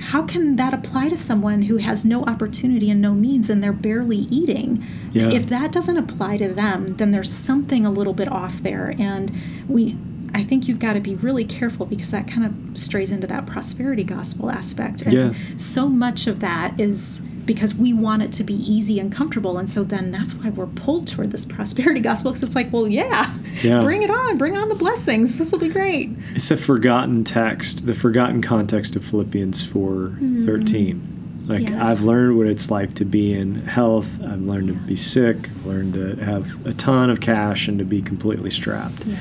[0.01, 3.73] how can that apply to someone who has no opportunity and no means and they're
[3.73, 4.85] barely eating?
[5.13, 5.31] Yeah.
[5.31, 8.95] If that doesn't apply to them, then there's something a little bit off there.
[8.99, 9.33] And
[9.67, 9.97] we,
[10.35, 13.47] I think you've got to be really careful because that kind of strays into that
[13.47, 15.03] prosperity gospel aspect.
[15.03, 15.33] And Yeah.
[15.57, 19.59] so much of that is because we want it to be easy and comfortable.
[19.59, 22.87] And so then that's why we're pulled toward this prosperity gospel because it's like, well,
[22.87, 23.81] yeah, Yeah.
[23.81, 25.37] bring it on, bring on the blessings.
[25.39, 26.11] This will be great.
[26.35, 30.45] It's a forgotten text, the forgotten context of Philippians 4 mm-hmm.
[30.45, 31.03] 13.
[31.47, 31.77] Like, Yes.
[31.77, 34.21] I've learned what it's like to be in health.
[34.23, 35.37] I've learned to be sick.
[35.37, 39.05] I've learned to have a ton of cash and to be completely strapped.
[39.05, 39.17] Yeah.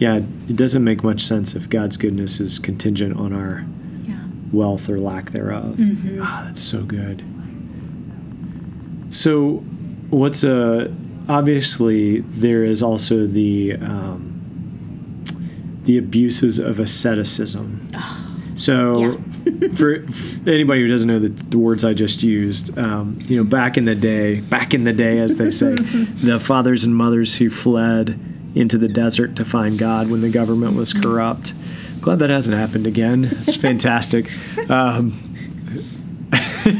[0.00, 0.16] Yeah,
[0.48, 3.64] it doesn't make much sense if God's goodness is contingent on our
[4.08, 4.18] Yeah.
[4.50, 5.76] wealth or lack thereof.
[5.76, 6.20] Mm-hmm.
[6.22, 7.22] Ah, that's so good.
[9.10, 9.58] So,
[10.10, 10.92] what's a
[11.28, 15.22] obviously there is also the um,
[15.84, 17.86] the abuses of asceticism.
[18.54, 19.20] So,
[19.74, 23.44] for, for anybody who doesn't know the, the words I just used, um, you know,
[23.44, 27.36] back in the day, back in the day, as they say, the fathers and mothers
[27.36, 28.18] who fled
[28.54, 31.54] into the desert to find God when the government was corrupt.
[32.00, 33.24] Glad that hasn't happened again.
[33.30, 34.30] It's fantastic.
[34.70, 35.18] Um,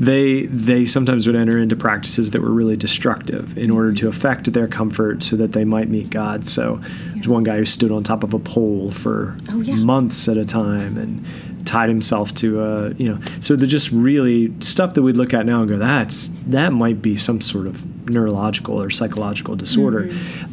[0.00, 4.52] they they sometimes would enter into practices that were really destructive in order to affect
[4.52, 6.44] their comfort so that they might meet God.
[6.46, 6.80] So
[7.14, 9.74] there's one guy who stood on top of a pole for Oh, yeah.
[9.74, 11.24] months at a time and
[11.66, 15.44] tied himself to a you know so they're just really stuff that we'd look at
[15.44, 20.47] now and go that's that might be some sort of neurological or psychological disorder Mm-hmm.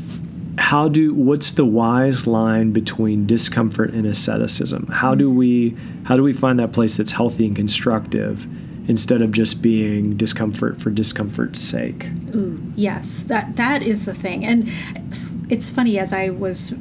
[0.66, 5.76] How do what's the wise line between discomfort and asceticism how do we
[6.06, 8.48] how do we find that place that's healthy and constructive
[8.90, 14.46] instead of just being discomfort for discomfort's sake Ooh, yes, that that is the thing.
[14.46, 14.70] And
[15.50, 16.74] it's funny as I was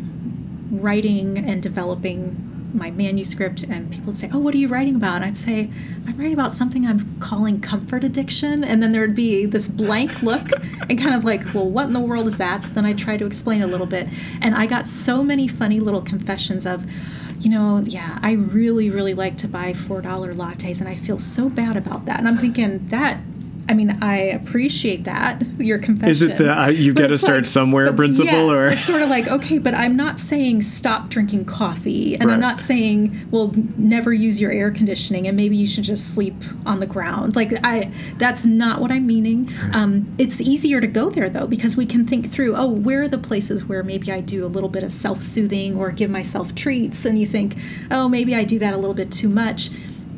[0.70, 5.16] writing and developing my manuscript and people would say, "Oh, what are you writing about?"
[5.16, 5.70] And I'd say,
[6.06, 10.48] "I'm writing about something I'm calling comfort addiction." And then there'd be this blank look
[10.88, 13.16] and kind of like, "Well, what in the world is that?" So then I'd try
[13.16, 14.08] to explain a little bit.
[14.40, 16.86] And I got so many funny little confessions of
[17.40, 21.50] you know, yeah, I really, really like to buy $4 lattes and I feel so
[21.50, 22.18] bad about that.
[22.18, 23.18] And I'm thinking that,
[23.68, 26.10] I mean, I appreciate that, your confession.
[26.10, 28.68] Is it the, uh, you've But got to start like- somewhere but principle, yes, or-
[28.68, 32.34] It's sort of like, okay, but I'm not saying stop drinking coffee and Right.
[32.34, 36.34] I'm not saying, well, never use your air conditioning and maybe you should just sleep
[36.66, 37.36] on the ground.
[37.36, 39.48] Like, I, that's not what I'm meaning.
[39.72, 43.08] Um, it's easier to go there though, because we can think through, oh, where are
[43.08, 46.54] the places where maybe I do a little bit of self soothing or give myself
[46.54, 47.04] treats?
[47.06, 47.56] And you think,
[47.90, 49.70] oh, maybe I do that a little bit too much.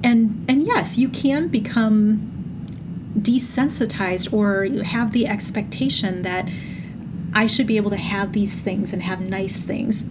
[0.03, 2.33] And, and yes, you can become
[3.17, 6.49] desensitized or you have the expectation that
[7.35, 10.09] I should be able to have these things and have nice things.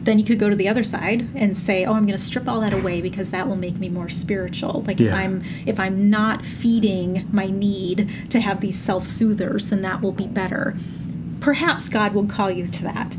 [0.00, 2.48] Then you could go to the other side and say, "Oh, I'm going to strip
[2.48, 6.08] all that away because that will make me more spiritual." Like if I'm if I'm
[6.08, 10.76] not feeding my need to have these self-soothers, then that will be better.
[11.40, 13.16] Perhaps God will call you to that.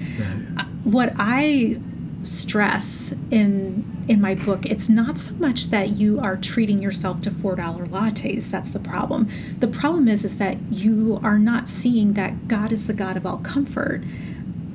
[0.57, 1.79] Uh, What I
[2.21, 7.31] stress in in my book it's not so much that you are treating yourself to
[7.31, 9.29] four dollar lattes that's the problem.
[9.59, 13.25] The problem is is that you are not seeing that god is the god of
[13.25, 14.03] all comfort.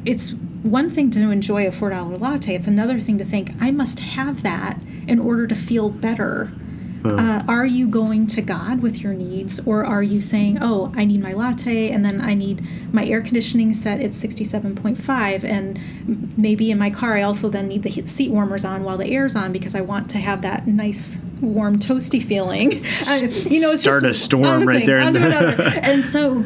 [0.05, 0.35] It's
[0.65, 4.01] one thing to enjoy a four dollar latte it's another thing to think i must
[4.01, 6.51] have that in order to feel better
[7.05, 11.05] uh, are you going to God with your needs, or are you saying, "Oh, I
[11.05, 15.45] need my latte, and then I need my air conditioning set at sixty-seven point five,
[15.45, 15.79] and
[16.39, 19.37] maybe in my car I also then need the seat warmers on while the air's
[19.37, 23.17] on because I want to have that nice, warm, toasty feeling." Uh,
[23.51, 26.45] you know, it's Start just a storm right thing there the- and so,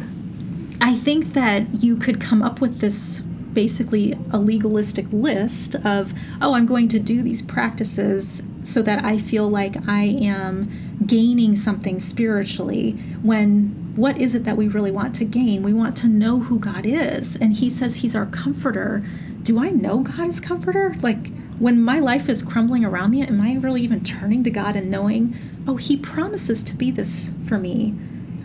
[0.80, 3.22] I think that you could come up with this
[3.58, 9.18] basically a legalistic list of, oh, I'm going to do these practices so that I
[9.18, 10.70] feel like I am
[11.04, 15.64] gaining something spiritually when what is it that we really want to gain?
[15.64, 17.34] We want to know who God is.
[17.34, 19.02] And He says He's our comforter.
[19.42, 20.94] Do I know God is comforter?
[21.02, 24.76] Like, when my life is crumbling around me, am I really even turning to God
[24.76, 25.36] and knowing,
[25.66, 27.96] oh, He promises to be this for me?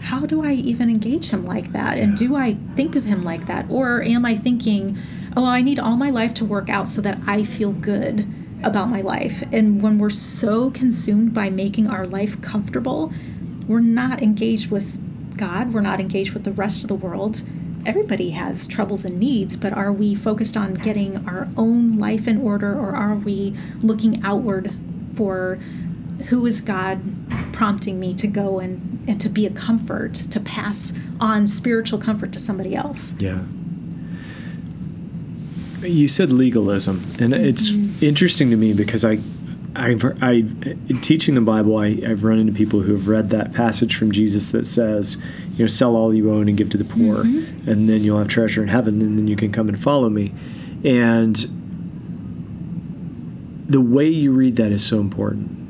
[0.04, 1.98] How do I even engage Him like that?
[1.98, 3.66] And do I think of Him like that?
[3.70, 4.98] Or am I thinking,
[5.36, 8.28] oh, I need all my life to work out so that I feel good
[8.64, 9.44] about my life?
[9.52, 13.12] And when we're so consumed by making our life comfortable,
[13.68, 15.00] we're not engaged with
[15.38, 17.44] God, we're not engaged with the rest of the world
[17.86, 22.42] everybody has troubles and needs, but are we focused on getting our own life in
[22.42, 24.74] order or are we looking outward
[25.16, 25.56] for
[26.30, 27.02] who is God
[27.52, 32.32] prompting me to go and, and to be a comfort, to pass on spiritual comfort
[32.34, 33.20] to somebody else?
[33.22, 33.44] Yeah.
[35.82, 37.44] You said legalism, and mm-hmm.
[37.44, 39.20] it's interesting to me because I
[39.76, 40.44] I've, I,
[41.02, 44.52] teaching the Bible, I, have run into people who have read that passage from Jesus
[44.52, 45.18] that says,
[45.56, 47.70] you know, sell all you own and give to the poor, mm-hmm.
[47.70, 50.32] and then you'll have treasure in heaven, and then you can come and follow me.
[50.84, 51.36] And
[53.68, 55.63] the way you read that is so important.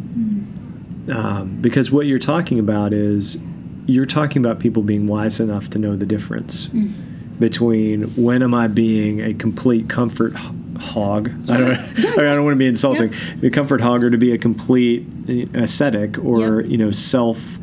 [1.11, 3.41] Um, because what you're talking about is
[3.85, 7.39] you're talking about people being wise enough to know the difference mm-hmm.
[7.39, 10.33] between when am I being a complete comfort
[10.79, 11.31] hog.
[11.49, 11.97] I don't.
[11.97, 12.11] Yeah.
[12.17, 13.13] I, don't want to be insulting.
[13.41, 13.47] Yeah.
[13.47, 15.05] A comfort hog, or to be a complete
[15.53, 17.57] ascetic, or you know, self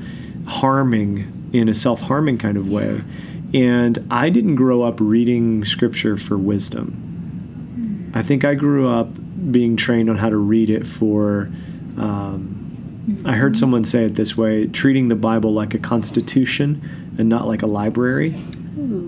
[0.47, 3.03] harming in a self harming kind of way.
[3.53, 8.11] And I didn't grow up reading scripture for wisdom.
[8.13, 8.17] Mm.
[8.17, 9.09] I think I grew up
[9.51, 11.51] being trained on how to read it for.
[11.97, 12.57] Um.
[13.25, 16.81] I heard someone say it this way: treating the Bible like a constitution
[17.19, 18.33] and not like a library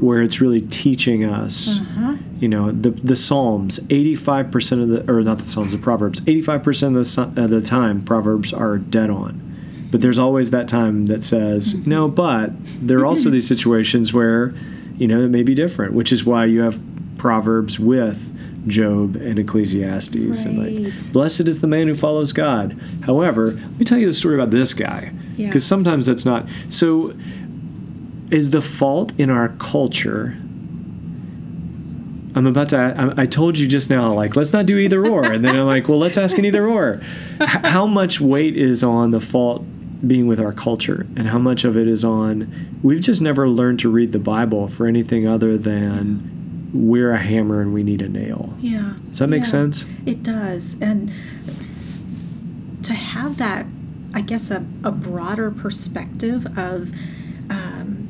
[0.00, 1.78] where it's really teaching us.
[1.80, 2.16] Uh-huh.
[2.38, 5.78] You know, the the Psalms, eighty five percent of the, or not the Psalms, the
[5.78, 9.48] Proverbs, eighty five percent of the, of the time, Proverbs are dead on.
[9.90, 11.88] But there's always that time that says mm-hmm.
[11.88, 12.08] no.
[12.08, 14.54] But there are also these situations where,
[14.96, 16.80] you know, it may be different, which is why you have
[17.16, 18.30] Proverbs with
[18.66, 20.46] Job and Ecclesiastes right.
[20.46, 22.78] and like blessed is the man who follows God.
[23.04, 25.68] However, let me tell you the story about this guy because yeah.
[25.68, 27.14] sometimes that's not so
[28.30, 30.36] is the fault in our culture
[32.34, 32.78] I'm about to.
[32.78, 35.24] I, I, told you just now, like, let's not do either or.
[35.24, 37.02] And then I'm like, well, let's ask an either or.
[37.40, 39.64] H- how much weight is on the fault
[40.06, 41.06] being with our culture?
[41.16, 44.66] And how much of it is on, we've just never learned to read the Bible
[44.66, 46.41] for anything other than
[46.72, 48.54] we're a hammer and we need a nail.
[48.60, 48.94] Yeah.
[49.10, 49.84] Does that make yeah, sense?
[50.06, 50.80] It does.
[50.80, 51.12] And
[52.82, 53.66] to have that,
[54.14, 56.92] I guess, a, a broader perspective of,
[57.50, 58.08] um,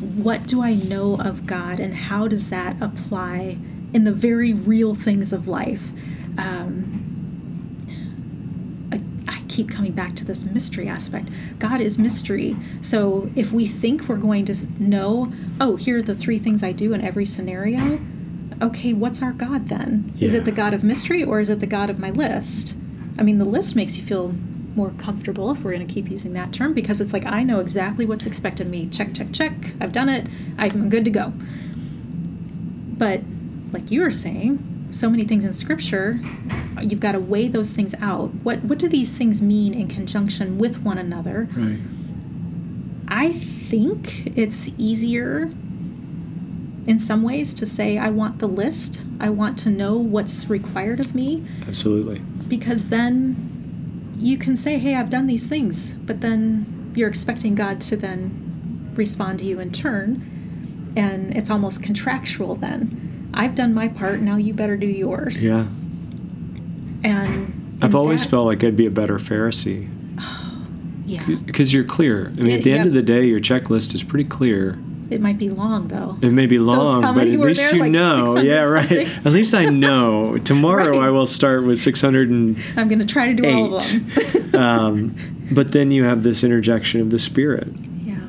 [0.00, 3.58] what do I know of God and how does that apply
[3.92, 5.90] in the very real things of life?
[6.38, 6.96] Um,
[8.92, 11.28] I, I keep coming back to this mystery aspect.
[11.58, 12.56] God is mystery.
[12.80, 16.72] So if we think we're going to know, oh, here are the three things I
[16.72, 18.00] do in every scenario,
[18.62, 20.12] okay, what's our God then?
[20.16, 20.26] Yeah.
[20.26, 22.76] Is it the God of mystery or is it the God of my list?
[23.18, 24.34] I mean, the list makes you feel
[24.74, 27.60] more comfortable if we're going to keep using that term because it's like I know
[27.60, 28.86] exactly what's expected of me.
[28.86, 29.52] Check, check, check.
[29.80, 30.26] I've done it.
[30.58, 31.32] I'm good to go.
[32.96, 33.20] But
[33.72, 36.20] like you were saying, so many things in scripture,
[36.80, 38.34] you've got to weigh those things out.
[38.42, 41.48] What what do these things mean in conjunction with one another?
[41.54, 41.78] Right.
[43.08, 43.40] I
[43.70, 45.50] think it's easier
[46.86, 49.04] in some ways to say I want the list.
[49.20, 51.46] I want to know what's required of me.
[51.68, 52.18] Absolutely.
[52.48, 57.80] Because then you can say, hey, I've done these things, but then you're expecting God
[57.82, 60.92] to then respond to you in turn.
[60.96, 63.30] And it's almost contractual then.
[63.32, 65.46] I've done my part, now you better do yours.
[65.46, 65.66] Yeah.
[67.04, 69.88] And I've always that, felt like I'd be a better Pharisee.
[71.10, 71.38] Yeah.
[71.44, 72.28] Because you're clear.
[72.28, 72.80] I mean, at the yep.
[72.80, 74.78] end of the day, your checklist is pretty clear.
[75.10, 76.16] It might be long though.
[76.22, 77.74] It may be long, Those, but at least there?
[77.74, 78.36] you like know.
[78.38, 78.88] Yeah, right.
[78.88, 79.26] Something?
[79.26, 80.38] At least I know.
[80.44, 81.08] Tomorrow right.
[81.08, 83.52] I will start with 600 and I'm going to try to do eight.
[83.52, 84.54] all of them.
[84.60, 85.16] um,
[85.50, 87.76] but then you have this interjection of the spirit.
[88.04, 88.20] Yeah.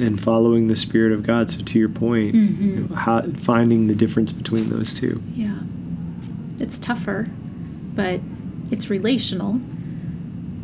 [0.00, 1.50] And following the spirit of God.
[1.50, 2.62] So to your point, mm-hmm.
[2.62, 5.22] you know, how, finding the difference between those two.
[5.28, 5.60] Yeah.
[6.60, 7.26] It's tougher,
[7.94, 8.20] but
[8.70, 9.54] it's relational,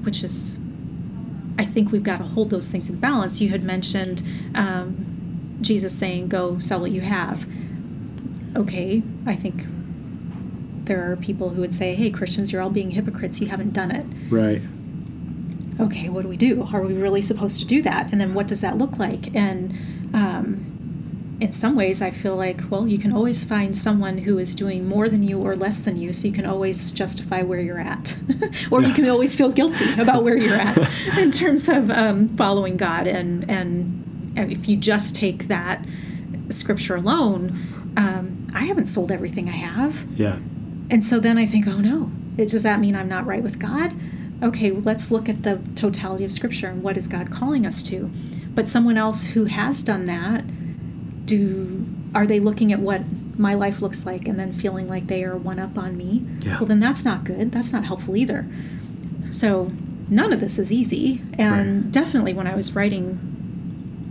[0.03, 0.59] which is
[1.59, 3.41] I think we've got to hold those things in balance.
[3.41, 4.23] You had mentioned
[4.55, 7.47] um, Jesus saying, Go sell what you have.
[8.57, 9.65] Okay, I think
[10.85, 13.41] there are people who would say, Hey, Christians, you're all being hypocrites.
[13.41, 14.07] You haven't done it.
[14.29, 14.63] Right.
[15.81, 16.69] Okay, what do we do?
[16.73, 18.13] Are we really supposed to do that?
[18.13, 19.35] And then what does that look like?
[19.35, 19.73] And,
[20.15, 20.74] um,
[21.45, 24.89] in some ways, I feel like, well, you can always find someone who is doing
[24.89, 28.17] more than you or less than you, so you can always justify where you're at.
[28.71, 30.79] or you can always feel guilty about where you're at
[31.19, 33.07] in terms of um, following God.
[33.07, 35.85] And, and if you just take that
[36.49, 40.07] scripture alone, um, I haven't sold everything I have.
[40.19, 40.39] Yeah.
[40.91, 43.59] And so then I think, oh no, it, does that mean I'm not right with
[43.59, 43.93] God?
[44.43, 48.11] Okay, let's look at the totality of Scripture and what is God calling us to.
[48.55, 50.45] But someone else who has done that,
[51.25, 53.03] do are they looking at what
[53.37, 56.25] my life looks like and then feeling like they are one up on me?
[56.45, 56.59] Yeah.
[56.59, 57.51] Well, then that's not good.
[57.53, 58.47] That's not helpful either.
[59.31, 59.73] So
[60.09, 61.23] none of this is easy.
[61.39, 61.91] And Right.
[61.91, 63.19] definitely when I was writing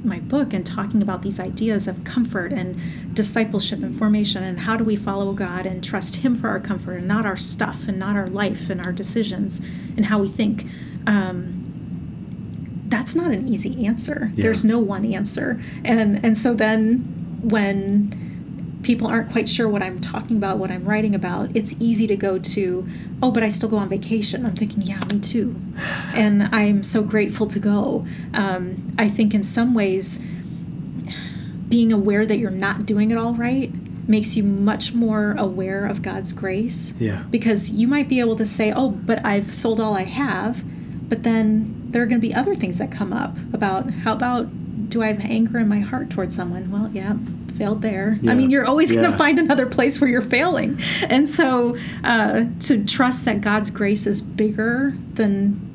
[0.04, 2.76] my book and talking about these ideas of comfort and
[3.14, 6.96] discipleship and formation and how do we follow God and trust Him for our comfort
[6.98, 9.62] and not our stuff and not our life and our decisions
[9.96, 10.66] and how we think.
[11.08, 11.63] Um,
[12.94, 14.30] that's not an easy answer.
[14.36, 14.44] Yeah.
[14.44, 15.58] There's no one answer.
[15.84, 17.00] And and so then
[17.42, 22.06] when people aren't quite sure what I'm talking about, what I'm writing about, it's easy
[22.06, 22.88] to go to,
[23.22, 24.46] oh, but I still go on vacation.
[24.46, 25.56] I'm thinking, yeah, me too.
[26.14, 28.06] And I'm so grateful to go.
[28.36, 30.24] Um, I think in some ways,
[31.68, 33.72] being aware that you're not doing it all right
[34.08, 36.94] makes you much more aware of God's grace.
[37.00, 37.24] Yeah.
[37.32, 40.64] Because you might be able to say, oh, but I've sold all I have.
[41.10, 44.50] But then there are going to be other things that come up about how about
[44.90, 46.70] do I have anger in my heart towards someone?
[46.70, 47.16] Well, yeah,
[47.58, 48.18] failed there.
[48.22, 48.32] Yeah.
[48.32, 50.80] I mean, you're always going to find another place where you're failing.
[51.08, 55.70] And so uh, to trust that God's grace is bigger than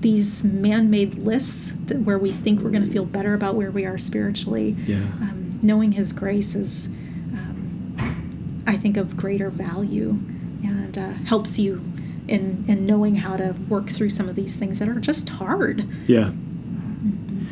[0.00, 3.84] these man-made lists that, where we think we're going to feel better about where we
[3.84, 4.70] are spiritually.
[4.86, 4.96] Yeah.
[4.96, 10.18] Um, knowing His grace is, um, I think, of greater value
[10.64, 11.82] and uh, helps you
[12.30, 15.80] in in knowing how to work through some of these things that are just hard.
[16.08, 16.30] Yeah.
[16.30, 17.44] Mm-hmm.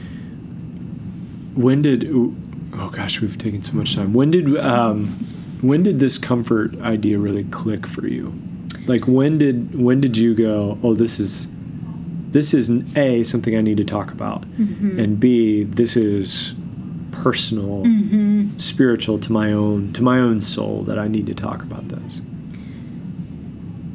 [1.60, 2.08] When did?
[2.10, 4.14] Oh gosh, we've taken so much time.
[4.14, 4.56] When did?
[4.56, 5.08] Um,
[5.60, 8.32] when did this comfort idea really click for you?
[8.86, 10.78] Like when did when did you go?
[10.82, 11.48] Oh, this is
[12.30, 14.98] this is a something I need to talk about, mm-hmm.
[14.98, 16.54] and b this is
[17.10, 18.56] personal, mm-hmm.
[18.58, 22.20] spiritual to my own to my own soul that I need to talk about this.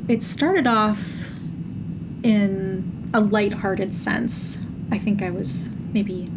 [0.08, 1.30] It started off
[2.24, 4.66] in a lighthearted sense.
[4.92, 6.30] I think I was maybe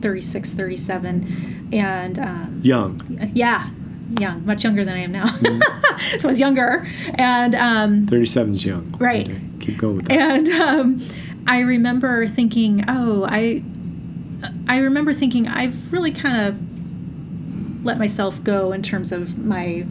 [0.00, 3.00] 36, 37, and um, Young,
[3.34, 3.70] yeah,
[4.18, 5.26] young, much younger than I am now.
[5.96, 8.94] so I was younger, and um, is young.
[8.98, 9.28] Right.
[9.28, 10.18] Okay, keep going with that.
[10.18, 11.00] and um,
[11.46, 13.62] I remember thinking, oh, I,
[14.68, 19.86] I remember thinking I've really kind of let myself go in terms of my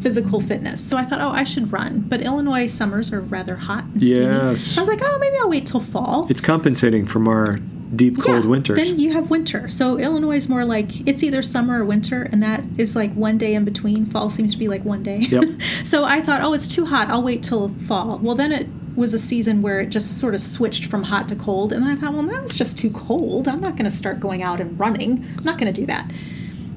[0.00, 0.82] physical fitness.
[0.82, 2.00] So I thought, oh, I should run.
[2.00, 4.24] But Illinois summers are rather hot and steamy.
[4.24, 4.62] Yes.
[4.62, 6.26] So I was like, oh, maybe I'll wait till fall.
[6.30, 7.58] It's compensating from our
[7.94, 8.76] deep cold Yeah, winters.
[8.76, 9.68] Then you have winter.
[9.68, 13.38] So Illinois is more like it's either summer or winter, and that is like one
[13.38, 14.06] day in between.
[14.06, 15.18] Fall seems to be like one day.
[15.18, 15.60] Yep.
[15.84, 17.08] so I thought, oh, it's too hot.
[17.08, 18.18] I'll wait till fall.
[18.18, 21.36] Well, then it was a season where it just sort of switched from hot to
[21.36, 23.48] cold, and I thought, well, that's just too cold.
[23.48, 25.24] I'm not going to start going out and running.
[25.38, 26.10] I'm not going to do that.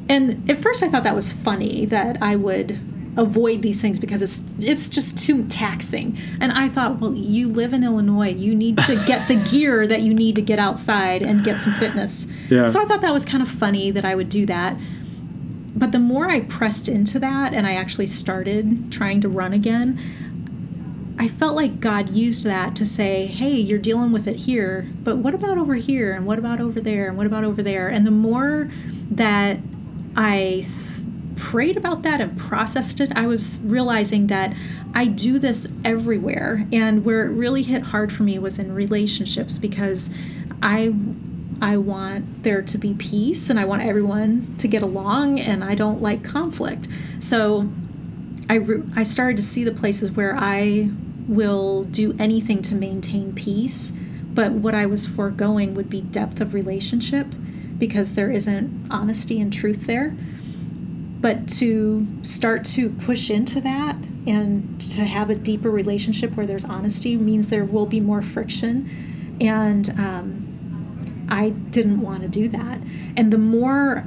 [0.10, 2.80] And at first, I thought that was funny that I would
[3.16, 6.18] avoid these things because it's it's just too taxing.
[6.42, 10.02] And I thought, well, you live in Illinois, you need to get the gear that
[10.02, 12.32] you need to get outside and get some fitness.
[12.50, 12.68] Yeah.
[12.68, 14.78] So I thought that was kind of funny that I would do that.
[15.76, 20.00] But the more I pressed into that and I actually started trying to run again,
[21.18, 25.18] I felt like God used that to say, hey, you're dealing with it here, but
[25.18, 26.12] what about over here?
[26.12, 27.08] And what about over there?
[27.08, 27.88] And what about over there?
[27.88, 28.70] And the more
[29.12, 29.60] that
[30.16, 31.06] I th-
[31.44, 34.56] prayed about that and processed it, I was realizing that
[34.94, 36.66] I do this everywhere.
[36.72, 40.10] And where it really hit hard for me was in relationships because
[40.62, 40.94] I
[41.62, 45.76] I want there to be peace and I want everyone to get along and I
[45.76, 46.88] don't like conflict.
[47.20, 47.70] So
[48.50, 50.92] I, re- I started to see the places where I
[51.28, 53.94] will do anything to maintain peace,
[54.34, 57.28] but what I was foregoing would be depth of relationship
[57.78, 60.14] because there isn't honesty and truth there.
[61.24, 63.96] But to start to push into that
[64.28, 68.90] and to have a deeper relationship where there's honesty means there will be more friction.
[69.42, 72.80] And um, I didn't want to do that.
[73.18, 74.06] And the more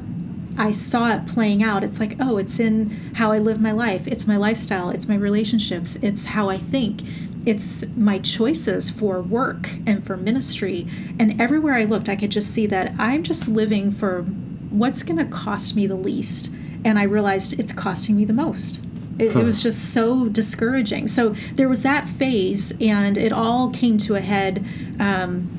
[0.59, 1.85] I saw it playing out.
[1.85, 4.07] It's like, oh, it's in how I live my life.
[4.07, 4.91] It's my lifestyle.
[4.91, 5.97] It's my relationships.
[5.97, 7.03] It's how I think.
[7.45, 10.87] It's my choices for work and for ministry.
[11.19, 15.19] And everywhere I looked, I could just see that I'm just living for what's going
[15.19, 16.55] to cost me the least.
[16.87, 18.83] And I realized it's costing me the most.
[19.19, 21.09] It, it was just so discouraging.
[21.09, 24.65] So there was that phase, and it all came to a head.
[25.01, 25.51] Um,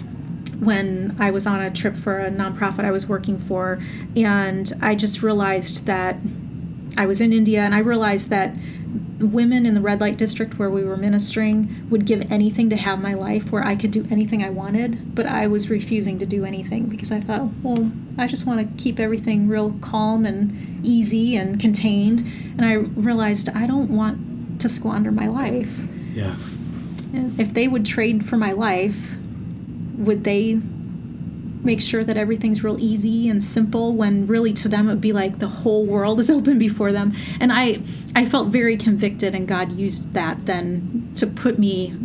[0.60, 3.80] when I was on a trip for a nonprofit I was working for,
[4.16, 6.16] and I just realized that
[6.98, 8.56] I was in India, and I realized that
[9.20, 13.02] women in the red light district where we were ministering would give anything to have
[13.02, 16.46] my life where I could do anything I wanted, but I was refusing to do
[16.46, 21.36] anything because I thought, well, I just want to keep everything real calm and easy
[21.36, 22.20] and contained.
[22.58, 25.88] And I realized I don't want to squander my life.
[26.14, 26.36] Yeah.
[27.14, 29.16] If they would trade for my life,
[29.98, 30.60] would they
[31.68, 35.14] make sure that everything's real easy and simple when really to them it would be
[35.14, 37.14] like the whole world is open before them.
[37.40, 37.80] And i
[38.16, 41.96] i felt very convicted and god used that then to put me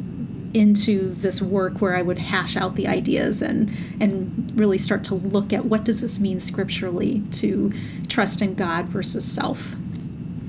[0.53, 5.15] into this work where i would hash out the ideas and and really start to
[5.15, 7.73] look at what does this mean scripturally to
[8.09, 9.75] trust in god versus self.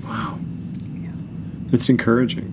[0.03, 0.39] Wow.
[1.71, 2.52] It's encouraging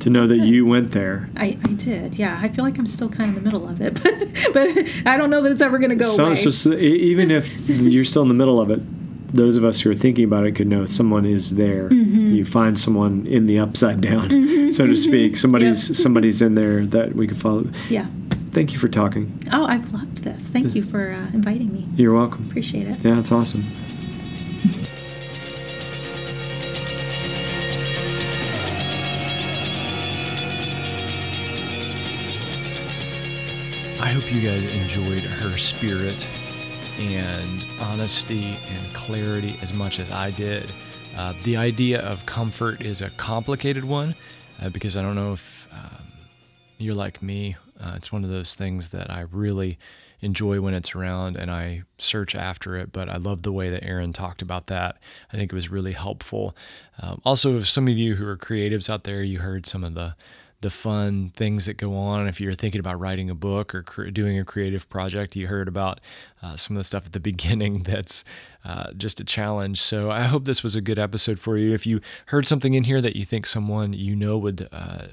[0.00, 1.28] to know that you went there.
[1.36, 2.38] I, I did, yeah.
[2.40, 5.16] I feel like I'm still kind of in the middle of it, but but I
[5.16, 6.36] don't know that it's ever going to go so, away.
[6.36, 8.80] So, so even if you're still in the middle of it,
[9.34, 11.88] those of us who are thinking about it could know someone is there.
[11.88, 12.34] Mm-hmm.
[12.34, 14.70] You find someone in the upside down, mm-hmm.
[14.70, 15.36] so to speak.
[15.36, 15.96] Somebody's yep.
[15.96, 17.64] somebody's in there that we can follow.
[17.88, 18.06] Yeah.
[18.50, 19.38] Thank you for talking.
[19.52, 20.48] Oh, I've loved this.
[20.48, 21.86] Thank you for uh, inviting me.
[21.96, 22.48] You're welcome.
[22.48, 23.04] Appreciate it.
[23.04, 23.64] Yeah, it's awesome.
[34.28, 36.28] Hope you guys enjoyed her spirit
[36.98, 40.70] and honesty and clarity as much as I did.
[41.16, 44.14] Uh, the idea of comfort is a complicated one
[44.60, 46.04] uh, because I don't know if um,
[46.76, 47.56] you're like me.
[47.80, 49.78] Uh, it's one of those things that I really
[50.20, 52.92] enjoy when it's around and I search after it.
[52.92, 54.98] But I love the way that Erin talked about that.
[55.32, 56.54] I think it was really helpful.
[57.00, 60.16] Um, also, some of you who are creatives out there, you heard some of the
[60.60, 62.26] the fun things that go on.
[62.26, 65.68] If you're thinking about writing a book or cre- doing a creative project, you heard
[65.68, 66.00] about
[66.42, 68.24] uh, some of the stuff at the beginning that's
[68.64, 69.80] uh, just a challenge.
[69.80, 71.72] So I hope this was a good episode for you.
[71.72, 75.06] If you heard something in here that you think someone you know would uh,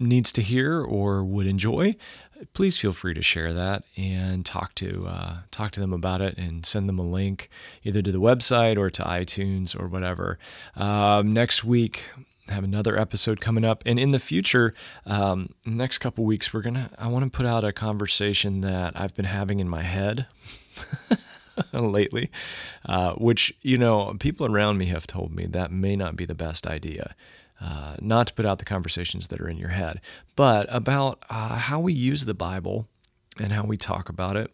[0.00, 1.94] needs to hear or would enjoy,
[2.52, 6.36] please feel free to share that and talk to uh, talk to them about it
[6.36, 7.48] and send them a link
[7.84, 10.38] either to the website or to iTunes or whatever.
[10.74, 12.08] Um, next week
[12.48, 13.82] have another episode coming up.
[13.86, 14.74] And in the future
[15.06, 19.14] um, next couple weeks we're gonna i want to put out a conversation that i've
[19.14, 20.26] been having in my head
[21.72, 22.30] lately
[22.86, 26.34] uh, which you know people around me have told me that may not be the
[26.34, 27.14] best idea
[27.60, 30.00] uh, not to put out the conversations that are in your head
[30.36, 32.86] but about uh, how we use the bible
[33.38, 34.50] and how we talk about it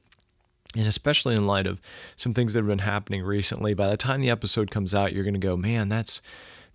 [0.77, 1.81] and especially in light of
[2.17, 5.25] some things that have been happening recently by the time the episode comes out you're
[5.25, 6.21] going to go man that's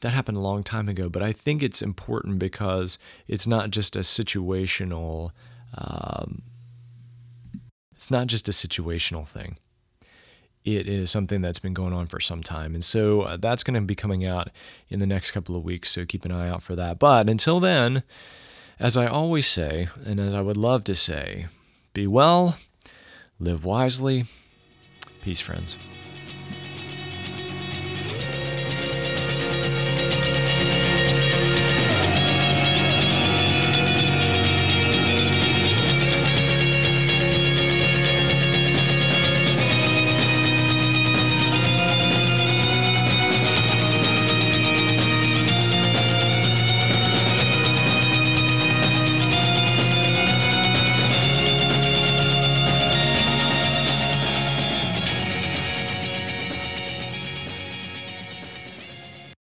[0.03, 3.95] that happened a long time ago, but I think it's important because it's not just
[3.95, 5.31] a situational.
[5.77, 6.41] Um,
[7.95, 9.55] it's not just a situational thing.
[10.65, 13.75] It is something that's been going on for some time, and so uh, that's going
[13.75, 14.49] to be coming out
[14.89, 15.91] in the next couple of weeks.
[15.91, 16.99] So keep an eye out for that.
[16.99, 18.03] But until then,
[18.79, 21.45] as I always say, and as I would love to say,
[21.93, 22.57] be well,
[23.39, 24.23] live wisely.
[25.21, 25.77] Peace, friends.